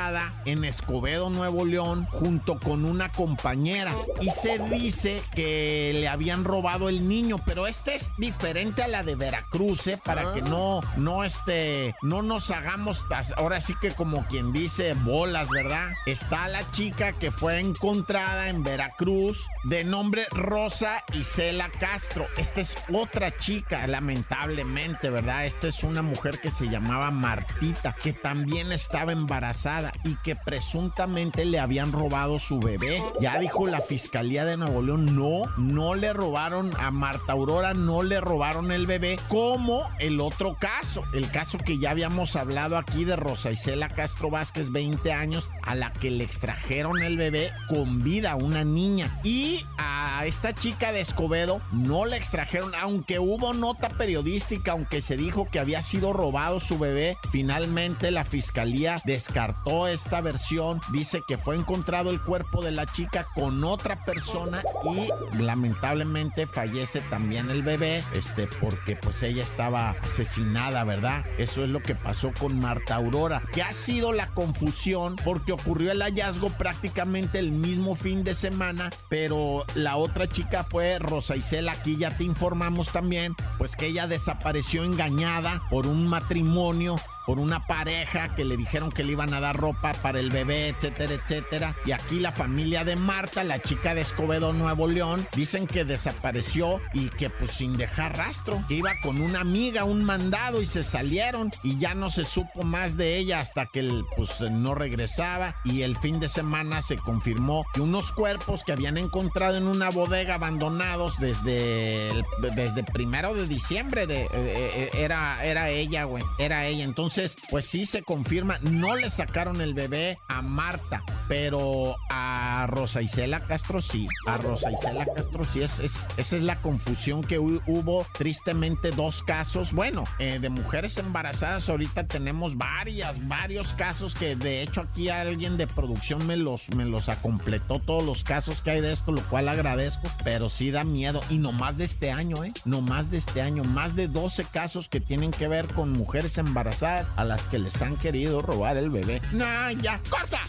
en 0.46 0.66
Escobedo, 0.66 1.30
Nuevo 1.30 1.66
León, 1.66 2.08
junto 2.10 2.60
con 2.60 2.84
una 2.84 3.10
compañera. 3.10 3.96
Y 4.22 4.32
se 4.32 4.58
dice 4.58 5.22
que 5.36 5.92
le 5.94 6.08
habían 6.08 6.46
robado 6.46 6.90
el 6.90 7.08
niño, 7.08 7.38
pero 7.46 7.68
este 7.68 7.94
es 7.96 8.12
diferente 8.18 8.82
a 8.82 8.88
la 8.88 9.04
de 9.04 9.16
Veracruz, 9.16 9.86
¿eh? 9.86 10.00
Para 10.04 10.34
que 10.34 10.42
no, 10.42 10.82
no, 10.98 11.24
este, 11.24 11.96
no 12.02 12.24
nos 12.24 12.50
hagamos, 12.50 13.06
ahora 13.38 13.62
sí 13.62 13.76
que 13.80 13.92
como 13.92 14.26
quien 14.26 14.52
dice 14.52 14.96
bolas, 14.96 15.50
¿verdad? 15.50 15.92
Está 16.08 16.48
la 16.48 16.70
chica 16.72 17.14
que 17.14 17.30
fue 17.30 17.60
encontrada 17.60 18.50
en 18.50 18.64
Veracruz 18.64 19.46
de 19.64 19.84
nombre 19.84 20.26
Rosa 20.32 21.04
Isela 21.14 21.70
Castro. 21.70 22.26
Esta 22.38 22.62
es 22.62 22.76
otra 22.92 23.38
chica, 23.38 23.86
lamentablemente, 23.86 25.12
¿verdad? 25.12 25.46
Esta 25.46 25.68
es 25.68 25.84
una 25.84 26.02
mujer 26.02 26.40
que 26.40 26.50
se 26.50 26.68
llamaba 26.68 27.12
Martita, 27.12 27.94
que 28.02 28.14
también 28.14 28.72
estaba 28.72 29.12
embarazada 29.12 29.83
y 30.04 30.16
que 30.18 30.36
presuntamente 30.36 31.46
le 31.46 31.60
habían 31.60 31.92
robado 31.92 32.40
su 32.40 32.60
bebé. 32.60 33.04
Ya 33.20 33.40
dijo 33.40 33.68
la 33.68 33.82
Fiscalía 33.82 34.46
de 34.46 34.58
Nuevo 34.58 34.82
León, 34.82 35.16
no, 35.16 35.44
no 35.58 35.96
le 35.96 36.14
robaron 36.14 36.72
a 36.80 36.92
Marta 36.92 37.34
Aurora, 37.34 37.74
no 37.74 38.04
le 38.04 38.22
robaron 38.22 38.72
el 38.72 38.88
bebé, 38.88 39.18
como 39.28 39.90
el 40.00 40.22
otro 40.22 40.58
caso, 40.60 41.04
el 41.14 41.30
caso 41.32 41.58
que 41.58 41.78
ya 41.78 41.92
habíamos 41.92 42.36
hablado 42.36 42.78
aquí 42.78 43.06
de 43.06 43.16
Rosa 43.16 43.52
Isela 43.52 43.90
Castro 43.90 44.30
Vázquez, 44.30 44.72
20 44.72 45.12
años, 45.12 45.50
a 45.62 45.76
la 45.76 45.92
que 45.92 46.12
le 46.12 46.24
extrajeron 46.24 47.02
el 47.02 47.18
bebé 47.18 47.52
con 47.68 48.04
vida, 48.04 48.36
una 48.36 48.64
niña. 48.64 49.20
Y 49.24 49.66
a 49.78 50.26
esta 50.26 50.54
chica 50.54 50.92
de 50.92 51.02
Escobedo 51.02 51.62
no 51.72 52.06
le 52.06 52.18
extrajeron, 52.18 52.74
aunque 52.76 53.20
hubo 53.20 53.54
nota 53.54 53.90
periodística, 53.90 54.72
aunque 54.72 55.02
se 55.02 55.18
dijo 55.18 55.48
que 55.50 55.60
había 55.60 55.82
sido 55.82 56.14
robado 56.14 56.60
su 56.60 56.78
bebé, 56.78 57.18
finalmente 57.32 58.12
la 58.12 58.24
fiscalía 58.24 59.02
descartó 59.06 59.73
esta 59.88 60.22
versión, 60.22 60.80
dice 60.92 61.24
que 61.28 61.38
fue 61.38 61.56
encontrado 61.56 62.10
el 62.10 62.22
cuerpo 62.22 62.64
de 62.64 62.72
la 62.72 62.86
chica 62.86 63.26
con 63.36 63.64
otra 63.64 64.04
persona 64.06 64.64
y 64.84 65.10
lamentablemente 65.42 66.48
fallece 66.48 67.02
también 67.10 67.50
el 67.50 67.64
bebé, 67.64 68.04
este, 68.14 68.48
porque 68.62 68.96
pues 68.96 69.24
ella 69.24 69.44
estaba 69.44 69.92
asesinada, 70.02 70.84
¿verdad? 70.84 71.26
Eso 71.38 71.64
es 71.64 71.70
lo 71.70 71.82
que 71.82 71.96
pasó 71.96 72.32
con 72.38 72.60
Marta 72.60 72.96
Aurora, 72.96 73.42
que 73.52 73.62
ha 73.62 73.74
sido 73.74 74.12
la 74.12 74.28
confusión 74.28 75.16
porque 75.24 75.52
ocurrió 75.52 75.92
el 75.92 76.02
hallazgo 76.02 76.50
prácticamente 76.50 77.40
el 77.40 77.52
mismo 77.52 77.96
fin 77.96 78.24
de 78.24 78.36
semana, 78.36 78.90
pero 79.10 79.66
la 79.76 79.98
otra 79.98 80.28
chica 80.28 80.64
fue 80.64 81.00
Rosa 81.00 81.36
Isela, 81.36 81.74
aquí 81.74 81.98
ya 81.98 82.16
te 82.18 82.24
informamos 82.24 82.92
también, 82.92 83.36
pues 83.58 83.76
que 83.76 83.88
ella 83.88 84.08
desapareció 84.08 84.84
engañada 84.84 85.64
por 85.70 85.88
un 85.88 86.08
matrimonio 86.08 86.98
por 87.26 87.40
una 87.40 87.66
pareja 87.68 88.36
que 88.36 88.44
le 88.46 88.58
dijeron 88.58 88.92
que 88.92 89.04
le 89.04 89.14
iban 89.14 89.34
a 89.34 89.40
dar 89.40 89.56
ropa 89.58 89.94
para 89.94 90.20
el 90.20 90.30
bebé, 90.32 90.70
etcétera, 90.70 91.14
etcétera. 91.14 91.76
Y 91.86 91.92
aquí 91.92 92.20
la 92.20 92.32
familia 92.32 92.84
de 92.84 92.96
Marta, 92.96 93.44
la 93.44 93.62
chica 93.62 93.94
de 93.96 94.02
Escobedo, 94.02 94.54
Nuevo 94.54 94.88
León, 94.88 95.26
dicen 95.36 95.68
que 95.68 95.86
desapareció 95.86 96.80
y 96.94 97.10
que 97.10 97.30
pues 97.30 97.52
sin 97.52 97.78
dejar 97.78 98.18
rastro, 98.18 98.64
que 98.68 98.76
iba 98.76 98.92
con 99.02 99.22
una 99.22 99.42
amiga, 99.42 99.84
un 99.84 100.04
mandado 100.04 100.62
y 100.62 100.66
se 100.66 100.84
salieron 100.84 101.52
y 101.64 101.78
ya 101.80 101.94
no 101.96 102.10
se 102.10 102.26
supo 102.26 102.64
más 102.64 102.98
de 102.98 103.18
ella 103.18 103.40
hasta 103.40 103.66
que 103.68 104.04
pues 104.16 104.42
no 104.42 104.76
regresaba 104.76 105.56
y 105.64 105.82
el 105.82 105.98
fin 105.98 106.20
de 106.20 106.28
semana 106.30 106.82
se 106.82 106.98
confirmó 106.98 107.66
que 107.74 107.82
unos 107.82 108.12
cuerpos 108.12 108.64
que 108.64 108.72
habían 108.72 108.98
encontrado 108.98 109.58
en 109.58 109.68
una 109.68 109.90
bodega 109.90 110.36
abandonados 110.36 111.18
desde 111.20 112.10
el- 112.12 112.26
desde 112.56 112.84
primero 112.84 113.34
de 113.34 113.48
diciembre 113.48 114.08
de, 114.08 114.24
eh, 114.24 114.30
eh, 114.34 114.90
era 114.94 115.44
era 115.46 115.70
ella, 115.70 116.04
güey, 116.06 116.24
era 116.38 116.66
ella. 116.66 116.84
Entonces, 116.84 117.13
pues 117.50 117.66
sí 117.66 117.86
se 117.86 118.02
confirma, 118.04 118.60
no 118.62 118.96
le 118.96 119.10
sacaron 119.10 119.62
el 119.62 119.74
bebé 119.74 120.18
a 120.30 120.42
Marta, 120.42 121.04
pero 121.28 121.96
a 122.10 122.66
Rosa 122.68 123.02
Isela 123.02 123.42
Castro 123.42 123.82
sí, 123.82 124.08
a 124.28 124.38
Rosa 124.38 124.72
Isela 124.72 125.06
Castro 125.14 125.44
sí, 125.46 125.62
es, 125.62 125.80
es- 125.80 126.08
esa 126.18 126.36
es 126.38 126.42
la 126.44 126.62
confusión 126.62 127.24
que 127.24 127.40
hu- 127.40 127.62
hubo, 127.68 128.06
tristemente 128.18 128.92
dos 128.92 129.22
casos, 129.24 129.74
bueno, 129.74 130.04
eh, 130.20 130.40
de 130.40 130.50
mujeres 130.50 130.98
embarazadas, 130.98 131.70
ahorita 131.70 132.08
tenemos 132.08 132.58
varias, 132.58 133.28
varios 133.28 133.74
casos 133.74 134.16
que 134.16 134.36
de 134.36 134.62
hecho 134.64 134.82
aquí 134.82 135.10
alguien 135.10 135.58
de 135.58 135.68
producción 135.68 136.26
me 136.26 136.38
los, 136.38 136.70
me 136.76 136.86
los 136.86 137.10
acompletó 137.10 137.80
todos 137.80 138.04
los 138.04 138.24
casos 138.24 138.62
que 138.62 138.72
hay 138.72 138.82
de 138.82 138.92
esto, 138.92 139.12
lo 139.12 139.22
cual 139.24 139.50
agradezco, 139.50 140.10
pero 140.24 140.50
sí 140.50 140.72
da 140.72 140.84
miedo, 140.84 141.22
y 141.30 141.38
no 141.38 141.52
más 141.52 141.78
de 141.78 141.86
este 141.86 142.12
año, 142.12 142.44
¿eh? 142.44 142.54
No 142.66 142.82
más 142.82 143.12
de 143.12 143.18
este 143.18 143.42
año, 143.42 143.64
más 143.64 143.96
de 143.96 144.08
12 144.08 144.46
casos 144.46 144.90
que 144.90 145.00
tienen 145.00 145.32
que 145.32 145.48
ver 145.48 145.68
con 145.68 145.92
mujeres 145.92 146.38
embarazadas 146.38 147.03
a 147.16 147.24
las 147.24 147.46
que 147.48 147.60
les 147.60 147.82
han 147.82 147.98
querido 147.98 148.42
robar 148.42 148.78
el 148.78 148.90
bebé. 148.90 149.22
No, 149.32 149.72
ya, 149.82 150.00
corta. 150.10 150.42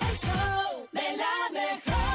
El 0.00 0.16
show 0.16 0.88
de 0.92 1.16
la 1.16 1.60
mejor. 1.60 2.06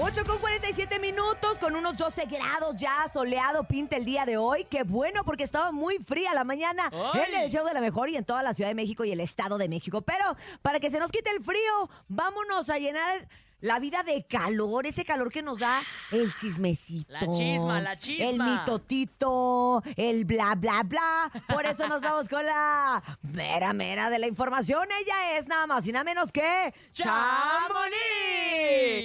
8 0.00 0.22
con 0.24 0.38
47 0.38 1.00
minutos, 1.00 1.58
con 1.58 1.74
unos 1.74 1.96
12 1.96 2.26
grados 2.26 2.76
ya, 2.76 3.08
soleado 3.12 3.64
pinta 3.64 3.96
el 3.96 4.04
día 4.04 4.24
de 4.24 4.36
hoy. 4.36 4.64
Qué 4.64 4.84
bueno, 4.84 5.24
porque 5.24 5.42
estaba 5.42 5.72
muy 5.72 5.98
fría 5.98 6.32
la 6.34 6.44
mañana 6.44 6.88
¡Ay! 6.92 7.22
en 7.28 7.40
el 7.42 7.50
show 7.50 7.66
de 7.66 7.74
la 7.74 7.80
mejor 7.80 8.08
y 8.08 8.16
en 8.16 8.24
toda 8.24 8.44
la 8.44 8.54
Ciudad 8.54 8.70
de 8.70 8.76
México 8.76 9.04
y 9.04 9.10
el 9.10 9.20
Estado 9.20 9.58
de 9.58 9.68
México. 9.68 10.02
Pero 10.02 10.36
para 10.62 10.78
que 10.78 10.90
se 10.90 11.00
nos 11.00 11.10
quite 11.10 11.30
el 11.30 11.42
frío, 11.42 11.90
vámonos 12.06 12.70
a 12.70 12.78
llenar 12.78 13.28
la 13.60 13.78
vida 13.78 14.02
de 14.02 14.24
calor, 14.26 14.86
ese 14.86 15.04
calor 15.04 15.32
que 15.32 15.42
nos 15.42 15.58
da 15.58 15.80
el 16.10 16.32
chismecito. 16.34 17.12
La 17.12 17.30
chisma, 17.30 17.80
la 17.80 17.98
chisma. 17.98 18.26
El 18.26 18.38
mitotito, 18.38 19.82
el 19.96 20.24
bla, 20.24 20.54
bla, 20.54 20.82
bla. 20.84 21.30
Por 21.48 21.66
eso 21.66 21.88
nos 21.88 22.02
vamos 22.02 22.28
con 22.28 22.44
la 22.44 23.02
mera, 23.22 23.72
mera 23.72 24.10
de 24.10 24.18
la 24.18 24.26
información. 24.28 24.86
Ella 25.00 25.38
es 25.38 25.48
nada 25.48 25.66
más 25.66 25.86
y 25.86 25.92
nada 25.92 26.04
menos 26.04 26.30
que 26.32 26.72
¡Chamonix! 26.92 27.98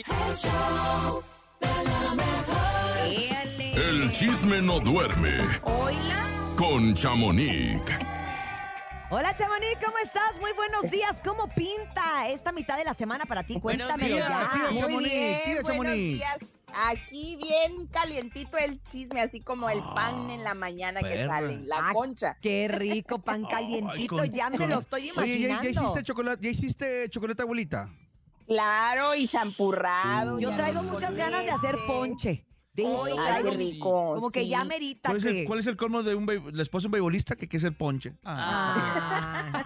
El 0.07 0.35
show 0.35 1.23
de 1.59 1.67
la 1.67 2.15
mejor. 2.15 3.07
Éale. 3.07 3.89
El 3.89 4.11
chisme 4.11 4.61
no 4.61 4.79
duerme 4.79 5.37
Oila. 5.63 6.25
con 6.55 6.93
Chamonix. 6.93 7.81
Hola 9.15 9.35
Chamonix, 9.35 9.77
¿cómo 9.85 9.97
estás? 9.99 10.39
Muy 10.39 10.53
buenos 10.53 10.89
días. 10.89 11.21
¿Cómo 11.23 11.47
pinta 11.49 12.29
esta 12.29 12.51
mitad 12.51 12.77
de 12.77 12.83
la 12.83 12.95
semana 12.95 13.25
para 13.25 13.43
ti? 13.43 13.59
Buenos 13.59 13.87
Cuéntamelo 13.87 14.15
días, 14.15 14.27
ya. 14.29 14.49
tía 14.49 14.87
Muy 14.87 15.03
bien, 15.05 15.39
buenos 15.43 15.67
Chamonix. 15.67 15.95
días. 16.15 16.37
Aquí 16.87 17.35
bien 17.37 17.85
calientito 17.91 18.57
el 18.57 18.81
chisme, 18.81 19.21
así 19.21 19.39
como 19.41 19.69
el 19.69 19.83
pan 19.93 20.31
en 20.31 20.43
la 20.43 20.55
mañana 20.55 21.01
que 21.01 21.09
perra. 21.09 21.33
sale, 21.33 21.59
la 21.65 21.89
Ah, 21.89 21.93
concha. 21.93 22.37
Qué 22.41 22.67
rico 22.67 23.19
pan 23.19 23.45
calientito, 23.45 24.15
con- 24.17 24.31
ya 24.33 24.49
me 24.49 24.57
con- 24.57 24.69
lo 24.71 24.79
estoy 24.79 25.11
Oye, 25.11 25.13
¿ya, 25.13 25.23
imaginando. 25.59 25.63
ya 25.63 25.69
hiciste 25.69 26.03
chocolate, 26.03 26.43
ya 26.43 26.49
hiciste 26.49 27.09
chocolate 27.09 27.43
abuelita? 27.43 27.89
Claro, 28.47 29.13
y 29.13 29.27
champurrado. 29.27 30.39
Yo 30.39 30.49
ya 30.49 30.55
traigo 30.57 30.79
con 30.79 30.89
muchas 30.89 31.13
ganas 31.15 31.43
de 31.45 31.51
hacer 31.51 31.75
leche. 31.75 31.87
ponche. 31.87 32.45
De 32.73 32.81
eso 32.83 33.05
Ay, 33.05 33.13
traigo. 33.13 33.51
qué 33.51 33.57
rico. 33.57 34.15
Como 34.15 34.31
que 34.31 34.41
sí. 34.41 34.47
ya 34.49 34.63
merita 34.65 35.09
¿Cuál 35.09 35.17
es, 35.17 35.23
que... 35.23 35.41
el, 35.41 35.47
cuál 35.47 35.59
es 35.59 35.67
el 35.67 35.77
colmo 35.77 36.01
de 36.01 36.15
un 36.15 36.25
la 36.53 36.61
esposa 36.63 36.83
de 36.83 36.87
un 36.87 36.91
beisbolista 36.93 37.35
que 37.35 37.47
quiere 37.47 37.61
ser 37.61 37.77
ponche? 37.77 38.15
Ah. 38.23 39.63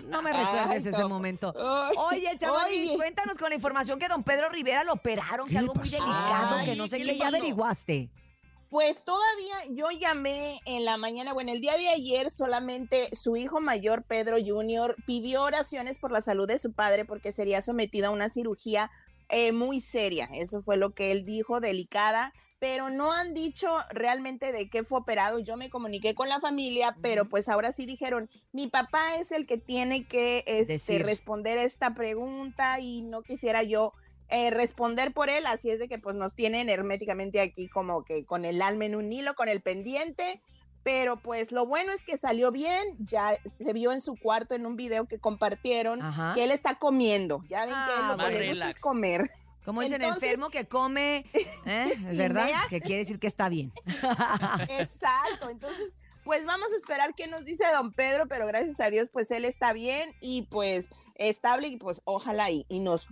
no 0.08 0.22
me 0.22 0.30
recuerdes 0.32 0.66
Ay, 0.68 0.76
ese 0.78 0.90
no. 0.92 1.08
momento. 1.08 1.52
Ay, 1.58 1.96
Oye, 2.18 2.38
Chamonix, 2.38 2.92
cuéntanos 2.96 3.36
con 3.36 3.48
la 3.48 3.56
información 3.56 3.98
que 3.98 4.06
don 4.06 4.22
Pedro 4.22 4.48
Rivera 4.48 4.84
lo 4.84 4.92
operaron, 4.92 5.46
que 5.48 5.54
¿Qué 5.54 5.54
le 5.54 5.58
algo 5.58 5.74
muy 5.74 5.88
delicado, 5.88 6.56
Ay, 6.56 6.66
que 6.66 6.76
no 6.76 6.86
sé 6.86 6.98
¿qué 6.98 7.16
ya 7.16 7.28
averiguaste. 7.28 8.10
Pues 8.70 9.02
todavía 9.04 9.56
yo 9.72 9.90
llamé 9.90 10.60
en 10.64 10.84
la 10.84 10.96
mañana, 10.96 11.32
bueno, 11.32 11.50
el 11.50 11.60
día 11.60 11.76
de 11.76 11.88
ayer 11.88 12.30
solamente 12.30 13.08
su 13.12 13.34
hijo 13.36 13.60
mayor, 13.60 14.04
Pedro 14.04 14.36
Jr., 14.38 14.94
pidió 15.04 15.42
oraciones 15.42 15.98
por 15.98 16.12
la 16.12 16.22
salud 16.22 16.46
de 16.46 16.60
su 16.60 16.72
padre 16.72 17.04
porque 17.04 17.32
sería 17.32 17.62
sometido 17.62 18.06
a 18.06 18.10
una 18.10 18.28
cirugía 18.30 18.88
eh, 19.30 19.52
muy 19.52 19.80
seria. 19.80 20.28
Eso 20.32 20.62
fue 20.62 20.76
lo 20.76 20.94
que 20.94 21.12
él 21.12 21.24
dijo, 21.24 21.60
delicada, 21.60 22.32
pero 22.58 22.90
no 22.90 23.12
han 23.12 23.32
dicho 23.32 23.68
realmente 23.90 24.52
de 24.52 24.68
qué 24.68 24.84
fue 24.84 24.98
operado. 24.98 25.38
Yo 25.38 25.56
me 25.56 25.70
comuniqué 25.70 26.14
con 26.14 26.28
la 26.28 26.40
familia, 26.40 26.96
pero 27.00 27.28
pues 27.28 27.48
ahora 27.48 27.72
sí 27.72 27.86
dijeron, 27.86 28.28
mi 28.52 28.68
papá 28.68 29.16
es 29.18 29.32
el 29.32 29.46
que 29.46 29.56
tiene 29.56 30.06
que 30.06 30.44
este, 30.46 30.98
responder 30.98 31.58
esta 31.58 31.94
pregunta 31.94 32.78
y 32.78 33.02
no 33.02 33.22
quisiera 33.22 33.62
yo 33.62 33.92
eh, 34.32 34.50
responder 34.50 35.12
por 35.12 35.28
él, 35.28 35.44
así 35.46 35.70
es 35.70 35.80
de 35.80 35.88
que 35.88 35.98
pues 35.98 36.14
nos 36.14 36.34
tienen 36.36 36.68
herméticamente 36.68 37.40
aquí 37.40 37.66
como 37.66 38.04
que 38.04 38.24
con 38.24 38.44
el 38.44 38.62
alma 38.62 38.84
en 38.84 38.94
un 38.94 39.12
hilo, 39.12 39.34
con 39.34 39.48
el 39.48 39.60
pendiente, 39.60 40.40
pero 40.82 41.16
pues 41.16 41.52
lo 41.52 41.66
bueno 41.66 41.92
es 41.92 42.04
que 42.04 42.16
salió 42.18 42.50
bien, 42.50 42.82
ya 43.00 43.34
se 43.44 43.72
vio 43.72 43.92
en 43.92 44.00
su 44.00 44.16
cuarto 44.16 44.54
en 44.54 44.64
un 44.66 44.76
video 44.76 45.06
que 45.06 45.18
compartieron 45.18 46.00
Ajá. 46.02 46.32
que 46.34 46.44
él 46.44 46.50
está 46.50 46.76
comiendo, 46.78 47.42
ya 47.48 47.60
ven 47.66 47.74
que 47.74 47.74
Ah, 47.76 47.98
él 48.02 48.08
lo 48.08 48.16
más 48.16 48.26
que 48.26 48.32
le 48.32 48.38
gusta 48.48 48.52
relax. 48.54 48.76
es 48.76 48.82
comer. 48.82 49.30
Como 49.64 49.82
dicen, 49.82 50.00
Entonces- 50.00 50.22
enfermo 50.24 50.48
que 50.48 50.66
come, 50.66 51.26
¿eh? 51.66 51.92
¿Es 52.08 52.16
verdad? 52.16 52.44
mea. 52.46 52.62
Que 52.70 52.80
quiere 52.80 53.00
decir 53.00 53.18
que 53.18 53.26
está 53.26 53.48
bien. 53.50 53.72
Exacto, 54.68 55.50
entonces, 55.50 55.94
pues 56.24 56.44
vamos 56.46 56.72
a 56.72 56.76
esperar 56.76 57.14
qué 57.14 57.26
nos 57.26 57.44
dice 57.44 57.64
don 57.72 57.92
Pedro, 57.92 58.26
pero 58.26 58.46
gracias 58.46 58.80
a 58.80 58.90
Dios, 58.90 59.08
pues 59.12 59.30
él 59.30 59.44
está 59.44 59.72
bien 59.72 60.14
y 60.20 60.42
pues 60.50 60.88
estable 61.14 61.68
y 61.68 61.76
pues 61.76 62.00
ojalá 62.04 62.50
y, 62.50 62.64
y 62.68 62.78
nos 62.80 63.08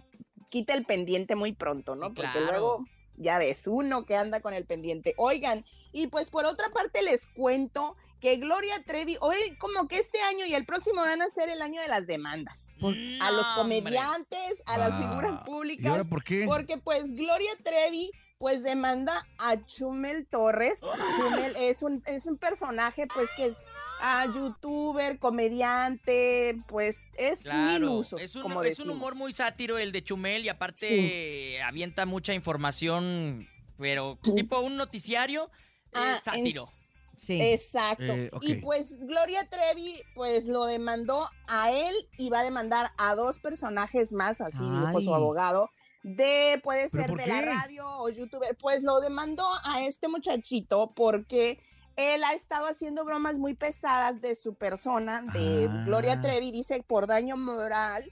quite 0.50 0.72
el 0.72 0.84
pendiente 0.84 1.34
muy 1.36 1.52
pronto, 1.52 1.94
¿no? 1.96 2.14
Porque 2.14 2.30
claro. 2.32 2.46
luego, 2.46 2.84
ya 3.18 3.38
ves, 3.38 3.66
uno 3.66 4.04
que 4.06 4.16
anda 4.16 4.40
con 4.40 4.54
el 4.54 4.64
pendiente. 4.64 5.14
Oigan, 5.16 5.64
y 5.92 6.06
pues 6.08 6.30
por 6.30 6.46
otra 6.46 6.68
parte 6.70 7.02
les 7.02 7.26
cuento 7.26 7.96
que 8.20 8.36
Gloria 8.36 8.82
Trevi, 8.84 9.16
hoy 9.20 9.36
como 9.58 9.86
que 9.86 9.98
este 9.98 10.20
año 10.22 10.44
y 10.44 10.54
el 10.54 10.66
próximo 10.66 11.00
van 11.02 11.22
a 11.22 11.28
ser 11.30 11.48
el 11.50 11.62
año 11.62 11.80
de 11.80 11.88
las 11.88 12.06
demandas. 12.06 12.74
a 13.20 13.30
los 13.30 13.46
comediantes, 13.56 14.62
a 14.66 14.78
las 14.78 14.92
Ah, 14.92 14.98
figuras 14.98 15.30
¿y 15.30 15.34
ahora 15.34 15.44
públicas. 15.44 16.08
por 16.08 16.24
qué? 16.24 16.44
Porque 16.46 16.78
pues 16.78 17.14
Gloria 17.14 17.50
Trevi 17.62 18.10
pues 18.38 18.62
demanda 18.62 19.26
a 19.38 19.64
Chumel 19.66 20.26
Torres. 20.26 20.80
Chumel 21.16 21.54
es 21.60 21.82
un, 21.82 22.02
es 22.06 22.26
un 22.26 22.38
personaje 22.38 23.06
pues 23.12 23.28
que 23.36 23.46
es 23.46 23.56
ah, 24.00 24.26
youtuber, 24.34 25.18
comediante, 25.18 26.56
pues 26.68 26.98
es 27.16 27.44
mil 27.44 27.52
Claro, 27.52 27.92
usos, 27.92 28.20
es 28.22 28.34
un, 28.36 28.42
como 28.42 28.62
es 28.62 28.78
un 28.78 28.86
decimos. 28.86 28.96
humor 28.96 29.14
muy 29.16 29.32
sátiro 29.32 29.78
el 29.78 29.92
de 29.92 30.02
Chumel 30.04 30.44
y 30.44 30.48
aparte 30.48 31.60
avienta 31.62 32.06
mucha 32.06 32.34
información, 32.34 33.48
pero 33.76 34.18
tipo 34.36 34.60
un 34.60 34.76
noticiario 34.76 35.50
Ah, 35.94 36.16
en 36.18 36.24
sátiro. 36.24 36.64
Sí. 36.66 37.38
Exacto. 37.40 38.12
Eh. 38.14 38.30
Y 38.42 38.54
pues 38.56 38.98
Gloria 39.00 39.46
Trevi 39.48 39.94
pues 40.14 40.46
lo 40.46 40.64
demandó 40.64 41.28
a 41.46 41.70
él 41.70 41.94
y 42.16 42.30
va 42.30 42.40
a 42.40 42.44
demandar 42.44 42.90
a 42.96 43.14
dos 43.14 43.38
personajes 43.38 44.12
más, 44.12 44.40
así 44.40 44.62
dijo 44.62 45.00
su 45.02 45.14
Ay. 45.14 45.20
abogado, 45.20 45.68
de 46.02 46.58
puede 46.62 46.88
¿Pero 46.90 47.04
ser 47.06 47.16
de 47.16 47.26
la 47.26 47.42
radio 47.42 47.86
o 47.98 48.08
youtuber. 48.08 48.56
Pues 48.58 48.82
lo 48.82 49.00
demandó 49.00 49.44
a 49.64 49.82
este 49.82 50.08
muchachito 50.08 50.92
porque 50.94 51.58
él 51.98 52.22
ha 52.24 52.32
estado 52.32 52.66
haciendo 52.68 53.04
bromas 53.04 53.38
muy 53.38 53.54
pesadas 53.54 54.20
de 54.20 54.34
su 54.36 54.54
persona, 54.54 55.20
de 55.34 55.68
Ah. 55.68 55.82
Gloria 55.84 56.20
Trevi, 56.20 56.52
dice 56.52 56.82
por 56.86 57.06
daño 57.08 57.36
moral 57.36 58.04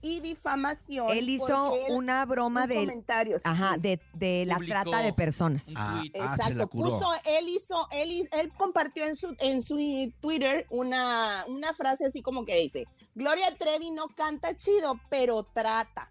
y 0.00 0.20
difamación. 0.20 1.10
Él 1.10 1.28
hizo 1.28 1.74
él- 1.74 1.94
una 1.94 2.24
broma 2.24 2.62
un 2.62 2.68
de, 2.68 2.74
comentario, 2.76 3.36
ajá, 3.44 3.74
sí. 3.74 3.80
de, 3.80 4.00
de 4.14 4.44
la 4.46 4.56
Publicó 4.56 4.72
trata 4.82 4.98
de 5.02 5.12
personas. 5.12 5.62
Ah, 5.74 6.00
ah, 6.02 6.08
Exacto, 6.14 6.66
puso, 6.68 7.10
él 7.26 7.48
hizo, 7.48 7.86
él, 7.92 8.28
él 8.32 8.52
compartió 8.56 9.04
en 9.04 9.14
su, 9.16 9.34
en 9.40 9.62
su 9.62 9.76
Twitter 10.20 10.66
una, 10.70 11.44
una 11.48 11.72
frase 11.74 12.06
así 12.06 12.22
como 12.22 12.44
que 12.46 12.56
dice, 12.56 12.84
Gloria 13.14 13.54
Trevi 13.58 13.90
no 13.90 14.08
canta 14.08 14.56
chido, 14.56 14.98
pero 15.10 15.42
trata. 15.44 16.10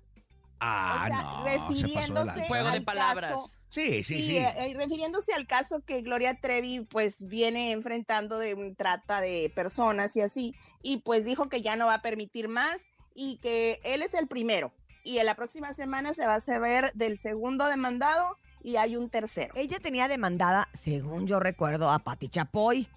Ah, 0.60 0.98
o 1.02 1.08
sea, 1.08 1.22
no, 1.22 1.24
se 1.24 1.26
pasó 1.26 1.44
de 1.44 1.58
refiriéndose 1.58 2.40
de 2.42 2.58
al 2.70 2.84
palabras. 2.84 3.32
caso- 3.32 3.50
Sí, 3.76 4.04
sí, 4.04 4.18
Sí, 4.18 4.24
sí. 4.24 4.38
eh, 4.38 4.48
eh, 4.58 4.74
refiriéndose 4.76 5.34
al 5.34 5.46
caso 5.48 5.82
que 5.86 6.02
Gloria 6.02 6.40
Trevi 6.40 6.80
pues 6.90 7.28
viene 7.28 7.72
enfrentando 7.74 8.40
de 8.40 8.54
un 8.54 8.76
trata 8.76 9.20
de 9.22 9.52
personas 9.54 10.16
y 10.16 10.22
así, 10.22 10.56
y 10.82 10.98
pues 11.00 11.26
dijo 11.26 11.50
que 11.50 11.62
ya 11.62 11.76
no 11.76 11.88
va 11.88 11.96
a 11.96 12.02
permitir 12.02 12.48
más 12.48 12.88
y 13.14 13.38
que 13.42 13.80
él 13.84 14.02
es 14.02 14.14
el 14.14 14.28
primero. 14.28 14.72
Y 15.04 15.18
en 15.20 15.26
la 15.26 15.36
próxima 15.36 15.74
semana 15.74 16.14
se 16.14 16.26
va 16.26 16.36
a 16.36 16.42
saber 16.42 16.92
del 16.94 17.20
segundo 17.20 17.66
demandado 17.68 18.40
y 18.64 18.78
hay 18.78 18.96
un 18.96 19.10
tercero. 19.10 19.54
Ella 19.58 19.80
tenía 19.80 20.08
demandada, 20.08 20.70
según 20.74 21.28
yo 21.28 21.40
recuerdo, 21.40 21.92
a 21.92 22.00
Pati 22.00 22.30
Chapoy, 22.30 22.88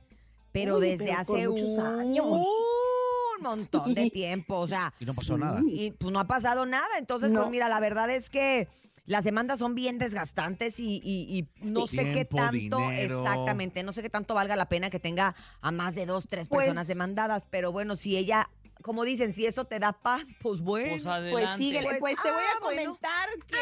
pero 0.53 0.79
Uy, 0.79 0.91
desde 0.97 1.05
pero 1.07 1.19
hace 1.19 1.49
muchos 1.49 1.69
un, 1.71 1.81
años. 2.01 2.25
un 2.27 3.43
montón 3.43 3.95
de 3.95 4.11
tiempo, 4.11 4.57
o 4.61 4.69
sea, 4.69 4.95
Y 5.01 5.05
no 5.05 5.13
pasó 5.15 5.37
nada. 5.37 5.61
y 5.67 5.91
pues 5.91 6.13
no 6.13 6.21
ha 6.21 6.27
pasado 6.27 6.65
nada. 6.67 6.87
Entonces, 6.99 7.31
No. 7.31 7.41
pues 7.41 7.51
mira, 7.51 7.69
la 7.69 7.81
verdad 7.81 8.09
es 8.11 8.31
que 8.31 8.69
las 9.09 9.25
demandas 9.25 9.59
son 9.59 9.75
bien 9.75 9.99
desgastantes 9.99 10.79
y, 10.79 11.01
y- 11.03 11.39
y 11.63 11.71
no 11.73 11.87
sé 11.87 12.13
qué 12.13 12.25
tanto, 12.27 12.53
dinero. 12.53 13.23
exactamente, 13.25 13.83
no 13.83 13.93
sé 13.93 14.03
qué 14.03 14.11
tanto 14.11 14.35
valga 14.35 14.55
la 14.55 14.69
pena 14.69 14.91
que 14.91 15.01
tenga 15.01 15.35
a 15.63 15.71
más 15.73 15.95
de 15.95 16.05
dos, 16.05 16.27
tres 16.29 16.47
Pues- 16.47 16.67
personas 16.67 16.87
demandadas, 16.89 17.43
pero 17.51 17.73
bueno, 17.73 17.97
si 17.97 18.19
ella, 18.19 18.51
como 18.83 19.05
dicen, 19.05 19.33
si 19.33 19.47
eso 19.47 19.65
te 19.65 19.79
da 19.79 19.93
paz, 19.93 20.23
pues 20.43 20.61
bueno. 20.61 20.91
Pues. 21.03 21.31
Pues 21.33 21.51
síguele, 21.53 21.89
Pues, 21.89 21.99
pues, 22.01 22.17
te 22.23 22.31
voy 22.31 22.43
ah, 22.43 22.57
a 22.57 22.61
bueno. 22.61 22.83
comentar 22.85 23.29
que, 23.47 23.57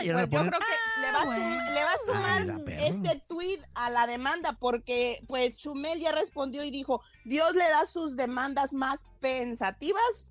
que, 0.00 0.06
ya 0.06 0.12
pues, 0.14 0.30
le 0.30 0.36
yo 0.36 0.40
creo 0.46 0.60
que 0.60 1.00
le 1.02 1.12
va 1.12 1.18
a, 1.20 1.24
sum- 1.24 1.74
le 1.74 1.82
va 1.84 1.92
a 1.92 2.56
sumar 2.56 2.70
este 2.80 3.20
tweet 3.28 3.58
a 3.74 3.90
la 3.90 4.06
demanda 4.06 4.56
porque 4.58 5.18
pues 5.26 5.56
Chumel 5.56 5.98
ya 6.00 6.12
respondió 6.12 6.62
y 6.64 6.70
dijo, 6.70 7.02
Dios 7.24 7.52
le 7.54 7.64
da 7.68 7.84
sus 7.86 8.16
demandas 8.16 8.72
más 8.72 9.06
pensativas 9.20 10.30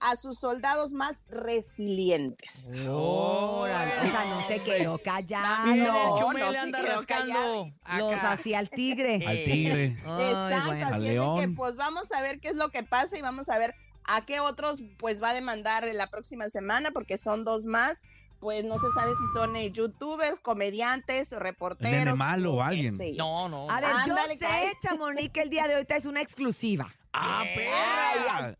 a 0.00 0.16
sus 0.16 0.38
soldados 0.38 0.92
más 0.92 1.16
resilientes. 1.28 2.72
Órale, 2.88 3.98
o 3.98 4.10
sea, 4.10 4.24
no 4.24 4.42
se 4.46 4.60
quedó 4.62 4.98
callado. 4.98 5.66
No, 5.76 6.20
no 6.20 6.32
le 6.32 6.38
se 6.52 6.58
anda 6.58 6.80
quedó 6.80 6.96
rascando. 6.96 7.66
Los 7.98 8.24
hacía 8.24 8.58
al 8.60 8.70
tigre. 8.70 9.24
Al 9.26 9.44
tigre. 9.44 9.96
Ay, 10.06 10.24
Exacto, 10.30 10.66
bueno. 10.66 10.86
Al 10.86 10.92
así 10.94 10.96
es 10.96 11.02
de 11.02 11.08
que 11.08 11.12
león. 11.14 11.54
pues 11.54 11.76
vamos 11.76 12.10
a 12.12 12.22
ver 12.22 12.40
qué 12.40 12.48
es 12.48 12.56
lo 12.56 12.70
que 12.70 12.82
pasa 12.82 13.18
y 13.18 13.22
vamos 13.22 13.48
a 13.48 13.58
ver 13.58 13.74
a 14.04 14.24
qué 14.24 14.40
otros 14.40 14.82
pues 14.98 15.22
va 15.22 15.30
a 15.30 15.34
demandar 15.34 15.86
la 15.92 16.08
próxima 16.08 16.48
semana 16.48 16.90
porque 16.92 17.18
son 17.18 17.44
dos 17.44 17.64
más. 17.66 18.02
Pues 18.40 18.64
no 18.64 18.78
se 18.78 18.86
sabe 18.96 19.12
si 19.14 19.38
son 19.38 19.54
eh, 19.54 19.70
youtubers, 19.70 20.40
comediantes, 20.40 21.30
reporteros. 21.30 21.92
nene 21.92 22.14
malo 22.14 22.54
o 22.54 22.62
alguien. 22.62 22.90
sé. 22.96 23.12
No, 23.12 23.50
no. 23.50 23.70
A 23.70 23.82
ver, 23.82 23.90
Ándale, 23.90 24.38
yo 24.38 24.46
sé. 24.46 24.72
Chamonix, 24.82 25.30
que 25.30 25.42
el 25.42 25.50
día 25.50 25.68
de 25.68 25.76
hoy 25.76 25.84
te 25.84 25.94
es 25.96 26.06
una 26.06 26.22
exclusiva. 26.22 26.90
¡Ah, 27.12 27.40
Ay, 27.42 27.54
perra! 27.54 28.46
ay, 28.46 28.54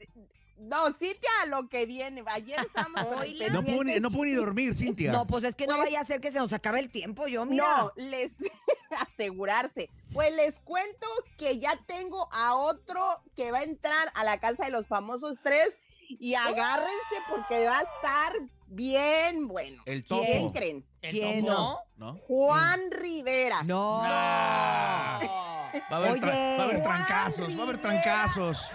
No, 0.60 0.92
Cintia, 0.92 1.30
lo 1.48 1.68
que 1.68 1.86
viene. 1.86 2.22
Ayer 2.26 2.58
Oíla. 3.18 3.48
No 3.48 3.62
puedo, 3.62 3.84
ni, 3.84 3.96
no 3.98 4.10
puedo 4.10 4.24
ni 4.26 4.32
dormir, 4.32 4.74
Cintia. 4.74 5.10
No, 5.10 5.26
pues 5.26 5.42
es 5.44 5.56
que 5.56 5.66
no 5.66 5.74
Pues- 5.74 5.86
vaya 5.86 6.00
a 6.00 6.04
ser 6.04 6.20
que 6.20 6.30
se 6.30 6.38
nos 6.38 6.52
acabe 6.52 6.80
el 6.80 6.90
tiempo, 6.90 7.26
yo, 7.26 7.44
mira. 7.46 7.64
No, 7.78 7.92
les 7.96 8.38
asegurarse. 9.00 9.90
Pues 10.12 10.34
les 10.36 10.58
cuento 10.60 11.06
que 11.38 11.58
ya 11.58 11.72
tengo 11.86 12.28
a 12.32 12.54
otro 12.56 13.00
que 13.34 13.50
va 13.52 13.58
a 13.58 13.62
entrar 13.62 14.12
a 14.14 14.24
la 14.24 14.38
casa 14.38 14.64
de 14.66 14.70
los 14.70 14.86
famosos 14.86 15.38
tres 15.42 15.76
y 16.08 16.34
agárrense 16.34 17.16
porque 17.28 17.64
va 17.66 17.78
a 17.78 17.82
estar 17.82 18.32
bien 18.66 19.48
bueno. 19.48 19.82
El 19.86 20.04
topo. 20.04 20.24
¿Quién 20.26 20.50
creen? 20.52 20.86
¿El 21.02 21.12
¿Quién 21.12 21.46
topo? 21.46 21.52
no? 21.96 22.12
¿No? 22.12 22.14
Juan 22.18 22.90
Rivera. 22.90 23.62
No. 23.62 24.02
Va 25.90 25.96
a 25.96 25.96
haber, 25.96 26.10
Oye. 26.12 26.20
tra- 26.20 26.56
va 26.58 26.62
a 26.62 26.64
haber 26.64 26.82
trancazos, 26.82 27.56
va 27.56 27.60
a 27.60 27.62
haber 27.64 27.80
trancazos. 27.80 28.70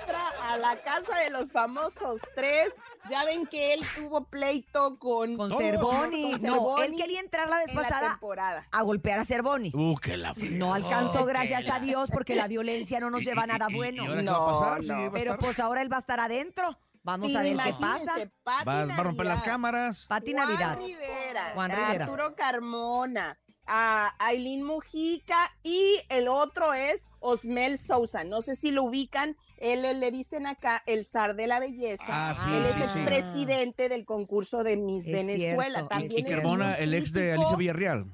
Entra 0.00 0.20
a 0.50 0.56
la 0.58 0.76
casa 0.82 1.18
de 1.18 1.30
los 1.30 1.50
famosos 1.52 2.20
tres. 2.34 2.74
Ya 3.10 3.22
ven 3.26 3.46
que 3.46 3.74
él 3.74 3.80
tuvo 3.94 4.24
pleito 4.24 4.98
con, 4.98 5.36
Con. 5.36 5.50
Cervoni. 5.50 6.32
Con 6.32 6.42
No, 6.42 6.78
él 6.82 6.92
quería 6.96 7.20
entrar 7.20 7.50
la 7.50 7.58
vez 7.58 7.68
en 7.68 7.76
la 7.76 7.82
pasada 7.82 8.10
temporada. 8.12 8.66
a 8.72 8.80
golpear 8.82 9.18
a 9.18 9.24
Cervoni. 9.26 9.70
Uh, 9.74 9.94
que 9.96 10.16
la. 10.16 10.32
No 10.52 10.72
alcanzó, 10.72 11.20
Oh, 11.22 11.24
gracias 11.26 11.64
a 11.70 11.80
Dios, 11.80 12.08
porque 12.10 12.34
la 12.34 12.48
violencia 12.48 13.00
no 13.00 13.10
nos 13.10 13.22
lleva 13.22 13.42
a 13.42 13.46
nada 13.46 13.66
y- 13.68 13.74
bueno. 13.74 14.04
¿Y 14.04 14.06
ahora 14.06 14.20
qué 14.20 14.22
No, 14.22 14.32
va 14.46 14.50
a 14.50 14.52
pasar? 14.60 14.82
Sí, 14.82 14.88
no. 14.88 15.00
va 15.02 15.06
a 15.06 15.10
Pero 15.12 15.32
estar- 15.32 15.38
pues 15.44 15.60
ahora 15.60 15.82
él 15.82 15.92
va 15.92 15.96
a 15.96 16.00
estar 16.00 16.18
adentro. 16.20 16.78
Vamos 17.02 17.36
a 17.36 17.42
ver 17.42 17.54
qué 17.58 17.74
pasa. 17.78 18.14
va, 18.48 18.64
va 18.64 18.94
a 18.94 19.02
romper 19.02 19.26
las 19.26 19.42
cámaras. 19.42 20.06
Pati 20.08 20.32
Juan 20.32 20.48
Navidad. 20.48 20.78
Rivera, 20.78 21.50
Juan 21.52 21.70
Rivera. 21.70 22.04
Arturo 22.06 22.34
Carmona, 22.34 23.38
a 23.66 24.14
Aileen 24.18 24.62
Mujica 24.62 25.54
y 25.62 25.94
el 26.08 26.28
otro 26.28 26.74
es 26.74 27.08
Osmel 27.20 27.78
Sousa. 27.78 28.24
No 28.24 28.42
sé 28.42 28.56
si 28.56 28.70
lo 28.70 28.82
ubican. 28.84 29.36
Él, 29.58 29.84
él 29.84 30.00
le 30.00 30.10
dicen 30.10 30.46
acá 30.46 30.82
el 30.86 31.06
zar 31.06 31.34
de 31.36 31.46
la 31.46 31.60
belleza. 31.60 32.04
Ah, 32.08 32.34
sí, 32.34 32.48
él 32.54 32.64
sí, 32.66 32.82
es 32.82 32.90
sí. 32.90 32.98
expresidente 33.00 33.88
del 33.88 34.04
concurso 34.04 34.64
de 34.64 34.76
Miss 34.76 35.06
Es 35.06 35.12
Venezuela. 35.12 35.78
cierto, 35.80 35.88
También 35.88 36.26
Y 36.26 36.30
es 36.30 36.36
Carmona, 36.36 36.74
el 36.74 36.94
ex 36.94 37.12
de. 37.12 37.32
Alicia 37.32 37.56
Villarreal. 37.56 38.06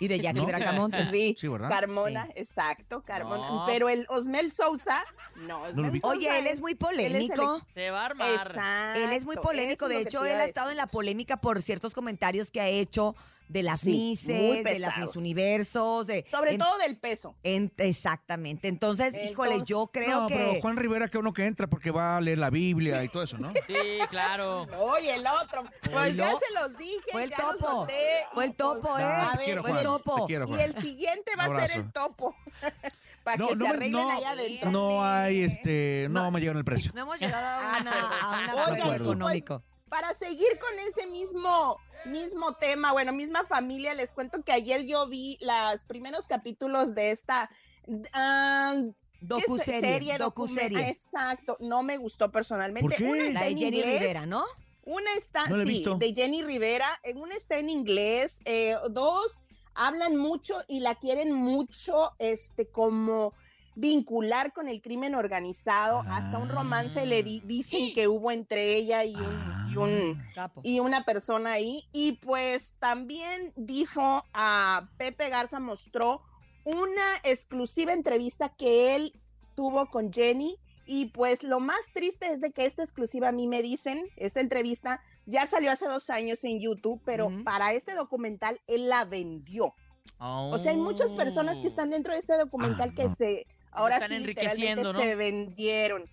Y 0.00 0.06
de 0.06 0.20
Jackie 0.20 0.38
¿No? 0.38 0.46
Bracamontes. 0.46 1.08
Sí, 1.10 1.34
Sí, 1.36 1.48
¿verdad? 1.48 1.68
Carmona, 1.68 2.28
exacto, 2.36 3.02
Carmona. 3.02 3.48
No. 3.48 3.64
Pero 3.66 3.88
el 3.88 4.06
Osmel 4.08 4.52
Sousa, 4.52 5.02
no. 5.34 5.62
Osmel. 5.62 6.00
Sousa 6.00 6.06
Oye, 6.06 6.38
él 6.38 6.46
es 6.46 6.60
muy 6.60 6.72
él 6.72 6.76
es 6.76 7.22
el 7.22 7.28
polémico. 7.30 7.56
ex- 7.56 7.66
Se 7.74 7.90
va 7.90 8.02
a 8.02 8.06
armar. 8.06 8.30
Exacto. 8.34 9.00
Él 9.00 9.10
es 9.12 9.24
muy 9.24 9.36
polémico, 9.36 9.88
de 9.88 10.00
hecho, 10.02 10.24
él 10.24 10.36
ha 10.36 10.44
estado 10.44 10.70
en 10.70 10.76
la 10.76 10.86
polémica 10.86 11.38
por 11.38 11.60
ciertos 11.62 11.92
comentarios 11.94 12.52
que 12.52 12.60
ha 12.60 12.68
hecho 12.68 13.16
de 13.48 13.62
las 13.62 13.80
Sí, 13.80 14.18
muy 14.24 14.36
Misses, 14.58 14.64
de 14.64 14.78
las. 14.78 14.98
Miss 14.98 15.16
Universos, 15.16 16.06
de, 16.06 16.24
Sobre 16.28 16.52
en- 16.52 16.58
todo 16.58 16.76
del 16.78 16.96
peso. 16.98 17.34
en- 17.42 17.72
exactamente. 17.78 18.68
Entonces, 18.68 19.14
híjole, 19.14 19.62
yo 19.64 19.82
Entonces, 19.84 19.90
creo 20.04 20.20
no, 20.22 20.26
que 20.26 20.34
pero 20.34 20.60
Juan 20.60 20.76
Rivera 20.76 21.08
que 21.08 21.18
uno 21.18 21.32
que 21.32 21.46
entra 21.46 21.66
porque 21.66 21.90
va 21.90 22.16
a 22.16 22.20
leer 22.20 22.38
la 22.38 22.50
Biblia 22.50 23.02
y 23.02 23.08
todo 23.08 23.22
eso, 23.22 23.38
¿no? 23.38 23.52
Sí, 23.66 23.74
claro. 24.10 24.66
Oye, 24.78 25.14
el 25.14 25.26
otro. 25.26 25.64
Pues 25.90 26.14
ya 26.16 26.30
se 26.38 26.54
los 26.60 26.76
dije. 26.76 27.00
Fue 27.10 27.24
el 27.24 27.30
ya 27.30 27.38
los 27.38 27.58
topo. 27.58 27.66
solté, 27.72 27.94
Fue 28.32 28.44
y 28.44 28.48
el 28.48 28.54
topo, 28.56 28.80
pues, 28.92 29.02
¿eh? 29.02 29.06
A 29.06 29.30
te 29.32 29.36
ver, 29.38 29.44
quiero, 29.46 29.62
fue 29.62 29.70
el 29.70 29.76
Juan. 29.76 29.84
topo. 29.84 30.16
Te 30.16 30.26
quiero, 30.26 30.46
y 30.48 30.60
el 30.60 30.76
siguiente 30.80 31.30
va 31.38 31.44
a 31.44 31.66
ser 31.66 31.78
el 31.78 31.92
topo. 31.92 32.36
Para 33.24 33.36
No, 33.36 33.48
que 33.48 33.56
no, 33.56 33.64
se 33.66 33.70
arreglen 33.70 33.92
no, 33.92 34.10
allá 34.10 34.30
adentro. 34.30 34.70
no 34.70 35.04
hay, 35.04 35.42
este, 35.42 36.06
no, 36.10 36.30
me 36.30 36.40
llegan 36.40 36.56
el 36.56 36.64
precio. 36.64 36.92
no 36.94 37.02
hemos 37.02 37.20
llegado 37.20 37.46
a, 37.46 37.78
una, 37.80 37.90
a 37.92 38.28
un 38.28 38.34
Oigan, 38.38 38.50
acuerdo 38.58 38.86
pues, 38.86 39.00
económico. 39.02 39.62
Para 39.90 40.14
seguir 40.14 40.58
con 40.58 40.78
ese 40.86 41.06
mismo, 41.08 41.78
mismo 42.08 42.54
tema, 42.54 42.92
bueno, 42.92 43.12
misma 43.12 43.44
familia, 43.44 43.94
les 43.94 44.12
cuento 44.12 44.42
que 44.42 44.52
ayer 44.52 44.84
yo 44.86 45.06
vi 45.06 45.38
los 45.40 45.84
primeros 45.84 46.26
capítulos 46.26 46.94
de 46.94 47.10
esta 47.10 47.50
¿qué 47.86 48.92
Docuserie, 49.20 49.80
se- 49.80 49.80
serie, 49.80 50.18
docuserie. 50.18 50.78
ah, 50.78 50.88
Exacto, 50.88 51.56
no 51.60 51.82
me 51.82 51.96
gustó 51.96 52.30
personalmente. 52.30 52.88
¿Por 52.88 52.96
qué? 52.96 53.04
Una 53.04 53.22
está 53.26 53.40
La 53.40 53.46
de 53.46 53.50
en 53.52 53.58
Jenny 53.58 53.78
inglés, 53.78 54.00
Rivera, 54.00 54.26
¿no? 54.26 54.44
Una 54.84 55.12
está, 55.14 55.46
No 55.48 55.64
sí, 55.64 55.84
de 55.98 56.14
Jenny 56.14 56.42
Rivera, 56.42 56.98
en 57.02 57.18
una 57.18 57.34
está 57.34 57.58
en 57.58 57.68
inglés, 57.68 58.40
eh, 58.44 58.76
dos 58.90 59.40
hablan 59.74 60.16
mucho 60.16 60.54
y 60.68 60.80
la 60.80 60.94
quieren 60.94 61.32
mucho, 61.32 62.12
este, 62.18 62.68
como 62.70 63.34
vincular 63.80 64.52
con 64.52 64.68
el 64.68 64.82
crimen 64.82 65.14
organizado, 65.14 66.00
hasta 66.08 66.38
un 66.38 66.48
romance 66.48 67.06
le 67.06 67.22
di- 67.22 67.42
dicen 67.44 67.94
que 67.94 68.08
hubo 68.08 68.32
entre 68.32 68.74
ella 68.74 69.04
y 69.04 69.14
un, 69.14 69.70
y 69.72 69.76
un- 69.76 70.22
Capo. 70.34 70.60
y 70.64 70.80
una 70.80 71.04
persona 71.04 71.52
ahí. 71.52 71.84
Y 71.92 72.12
pues 72.12 72.74
también 72.80 73.52
dijo 73.56 74.24
a 74.34 74.88
Pepe 74.98 75.28
Garza, 75.28 75.60
mostró 75.60 76.22
una 76.64 77.02
exclusiva 77.22 77.92
entrevista 77.92 78.48
que 78.48 78.96
él 78.96 79.12
tuvo 79.54 79.86
con 79.86 80.12
Jenny. 80.12 80.56
Y 80.84 81.06
pues 81.10 81.42
lo 81.44 81.60
más 81.60 81.92
triste 81.92 82.26
es 82.28 82.40
de 82.40 82.50
que 82.50 82.64
esta 82.64 82.82
exclusiva 82.82 83.28
a 83.28 83.32
mí 83.32 83.46
me 83.46 83.62
dicen, 83.62 84.08
esta 84.16 84.40
entrevista 84.40 85.00
ya 85.26 85.46
salió 85.46 85.70
hace 85.70 85.86
dos 85.86 86.10
años 86.10 86.42
en 86.44 86.58
YouTube, 86.58 87.00
pero 87.04 87.30
para 87.44 87.74
este 87.74 87.94
documental 87.94 88.58
él 88.66 88.88
la 88.88 89.04
vendió. 89.04 89.74
O 90.18 90.58
sea, 90.58 90.72
hay 90.72 90.78
muchas 90.78 91.12
personas 91.12 91.60
que 91.60 91.68
están 91.68 91.90
dentro 91.90 92.12
de 92.14 92.18
este 92.18 92.36
documental 92.38 92.92
que 92.94 93.08
se 93.10 93.46
ahora 93.78 93.94
están 93.96 94.10
sí 94.10 94.14
enriqueciendo, 94.16 94.92
¿no? 94.92 95.00
se 95.00 95.14
vendieron. 95.14 96.04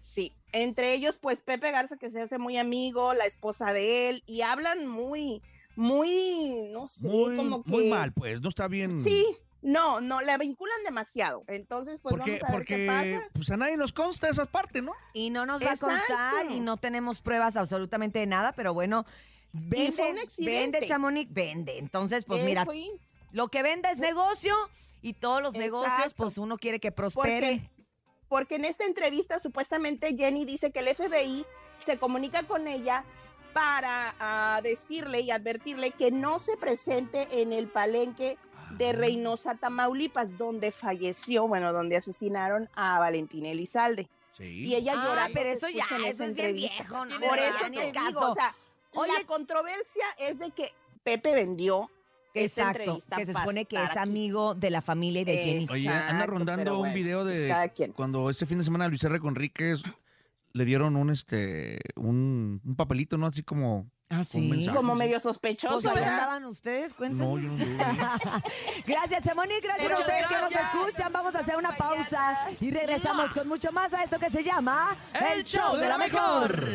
Sí, 0.00 0.32
entre 0.52 0.94
ellos 0.94 1.18
pues 1.18 1.40
Pepe 1.42 1.70
Garza 1.70 1.96
que 1.96 2.10
se 2.10 2.20
hace 2.20 2.38
muy 2.38 2.56
amigo, 2.58 3.14
la 3.14 3.24
esposa 3.26 3.72
de 3.72 4.08
él 4.08 4.22
y 4.26 4.42
hablan 4.42 4.86
muy 4.88 5.42
muy 5.76 6.68
no 6.72 6.88
sé, 6.88 7.08
Muy, 7.08 7.36
como 7.36 7.62
que 7.62 7.70
muy 7.70 7.88
mal, 7.88 8.12
pues. 8.12 8.40
No 8.40 8.48
está 8.48 8.68
bien. 8.68 8.96
Sí, 8.98 9.24
no, 9.62 10.00
no, 10.00 10.20
la 10.20 10.36
vinculan 10.38 10.82
demasiado. 10.84 11.44
Entonces, 11.46 12.00
pues 12.00 12.16
Porque, 12.16 12.32
vamos 12.32 12.48
a 12.48 12.56
ver 12.56 12.64
qué 12.66 12.86
pasa. 12.86 13.28
pues 13.32 13.50
a 13.50 13.56
nadie 13.56 13.76
nos 13.76 13.92
consta 13.92 14.28
esa 14.28 14.44
parte, 14.44 14.82
¿no? 14.82 14.92
Y 15.14 15.30
no 15.30 15.46
nos 15.46 15.62
va 15.62 15.72
a 15.72 15.76
constar 15.76 16.50
y 16.50 16.60
no 16.60 16.76
tenemos 16.76 17.20
pruebas 17.22 17.56
absolutamente 17.56 18.18
de 18.18 18.26
nada, 18.26 18.52
pero 18.52 18.74
bueno, 18.74 19.06
vende, 19.52 19.92
fue 19.92 20.10
un 20.10 20.18
accidente. 20.18 20.60
vende 20.80 20.88
Chamonix, 20.88 21.32
vende. 21.32 21.78
Entonces, 21.78 22.24
pues 22.24 22.42
Eh, 22.42 22.46
mira, 22.46 22.66
lo 23.30 23.48
que 23.48 23.62
vende 23.62 23.88
es 23.90 23.98
negocio 23.98 24.54
y 25.02 25.14
todos 25.14 25.42
los 25.42 25.52
negocios, 25.54 26.14
pues 26.14 26.38
uno 26.38 26.56
quiere 26.56 26.80
que 26.80 26.92
prosperen. 26.92 27.60
Porque, 27.60 27.84
porque 28.28 28.54
en 28.54 28.64
esta 28.64 28.84
entrevista 28.84 29.38
supuestamente 29.40 30.16
Jenny 30.16 30.44
dice 30.44 30.70
que 30.70 30.78
el 30.78 30.94
FBI 30.94 31.44
se 31.84 31.98
comunica 31.98 32.44
con 32.44 32.68
ella 32.68 33.04
para 33.52 34.14
ah, 34.18 34.60
decirle 34.62 35.20
y 35.20 35.30
advertirle 35.30 35.90
que 35.90 36.10
no 36.10 36.38
se 36.38 36.56
presente 36.56 37.42
en 37.42 37.52
el 37.52 37.68
palenque 37.68 38.38
de 38.78 38.94
Reynosa, 38.94 39.56
Tamaulipas, 39.56 40.38
donde 40.38 40.70
falleció, 40.70 41.46
bueno, 41.46 41.72
donde 41.74 41.96
asesinaron 41.98 42.70
a 42.74 42.98
Valentina 42.98 43.50
Elizalde. 43.50 44.08
Sí. 44.38 44.64
Y 44.66 44.74
ella 44.74 44.94
Ah, 44.96 45.04
llorando. 45.04 45.34
pero 45.34 45.50
eso 45.50 45.68
ya, 45.68 45.84
eso 46.06 46.24
es 46.24 46.32
bien 46.34 46.54
viejo, 46.54 47.04
no 47.04 47.20
Por 47.20 47.38
eso 47.38 47.64
te 47.64 47.80
digo, 47.92 47.92
caso. 47.92 48.30
o 48.30 48.34
sea, 48.34 48.56
Oye- 48.94 49.12
la 49.12 49.24
controversia 49.26 50.04
es 50.18 50.38
de 50.38 50.50
que 50.52 50.72
Pepe 51.02 51.34
vendió 51.34 51.90
Exacto, 52.34 52.98
que 53.16 53.26
se 53.26 53.32
supone 53.32 53.64
que 53.66 53.76
es 53.76 53.90
aquí. 53.90 53.98
amigo 53.98 54.54
de 54.54 54.70
la 54.70 54.80
familia 54.82 55.22
y 55.22 55.24
de 55.24 55.36
Jenny. 55.38 55.66
Oye, 55.70 55.88
anda 55.88 56.26
rondando 56.26 56.72
un 56.74 56.78
bueno, 56.80 56.94
video 56.94 57.24
de 57.24 57.32
pues 57.32 57.44
cada 57.44 57.68
quien. 57.68 57.92
cuando 57.92 58.30
este 58.30 58.46
fin 58.46 58.58
de 58.58 58.64
semana 58.64 58.88
Luis 58.88 59.02
R. 59.04 59.20
Conríquez 59.20 59.82
le 60.54 60.64
dieron 60.64 60.96
un 60.96 61.10
este 61.10 61.78
un, 61.96 62.60
un 62.64 62.76
papelito, 62.76 63.16
¿no? 63.18 63.26
Así 63.26 63.42
como 63.42 63.90
Ah, 64.14 64.24
mensaje, 64.34 64.76
Como 64.76 64.94
medio 64.94 65.18
sospechoso, 65.18 65.80
Pues 65.80 65.94
¿verdad? 65.94 66.12
andaban 66.12 66.44
ustedes, 66.44 66.92
cuéntanos. 66.92 67.40
No, 67.40 67.40
yo 67.40 67.48
no. 67.50 67.64
Gracias, 68.86 69.22
Chamonix. 69.24 69.62
Gracias 69.62 69.90
a 69.90 69.98
ustedes 70.00 70.26
que 70.26 70.34
nos 70.34 70.50
gracias. 70.50 70.74
escuchan. 70.74 71.12
Vamos 71.14 71.34
a 71.34 71.38
hacer 71.38 71.56
una 71.56 71.74
pausa 71.74 72.50
y 72.60 72.70
regresamos 72.70 73.32
con 73.32 73.48
mucho 73.48 73.72
más 73.72 73.90
a 73.94 74.04
esto 74.04 74.18
que 74.18 74.28
se 74.28 74.44
llama 74.44 74.94
El 75.32 75.44
show 75.44 75.76
de 75.78 75.88
la 75.88 75.96
mejor. 75.96 76.68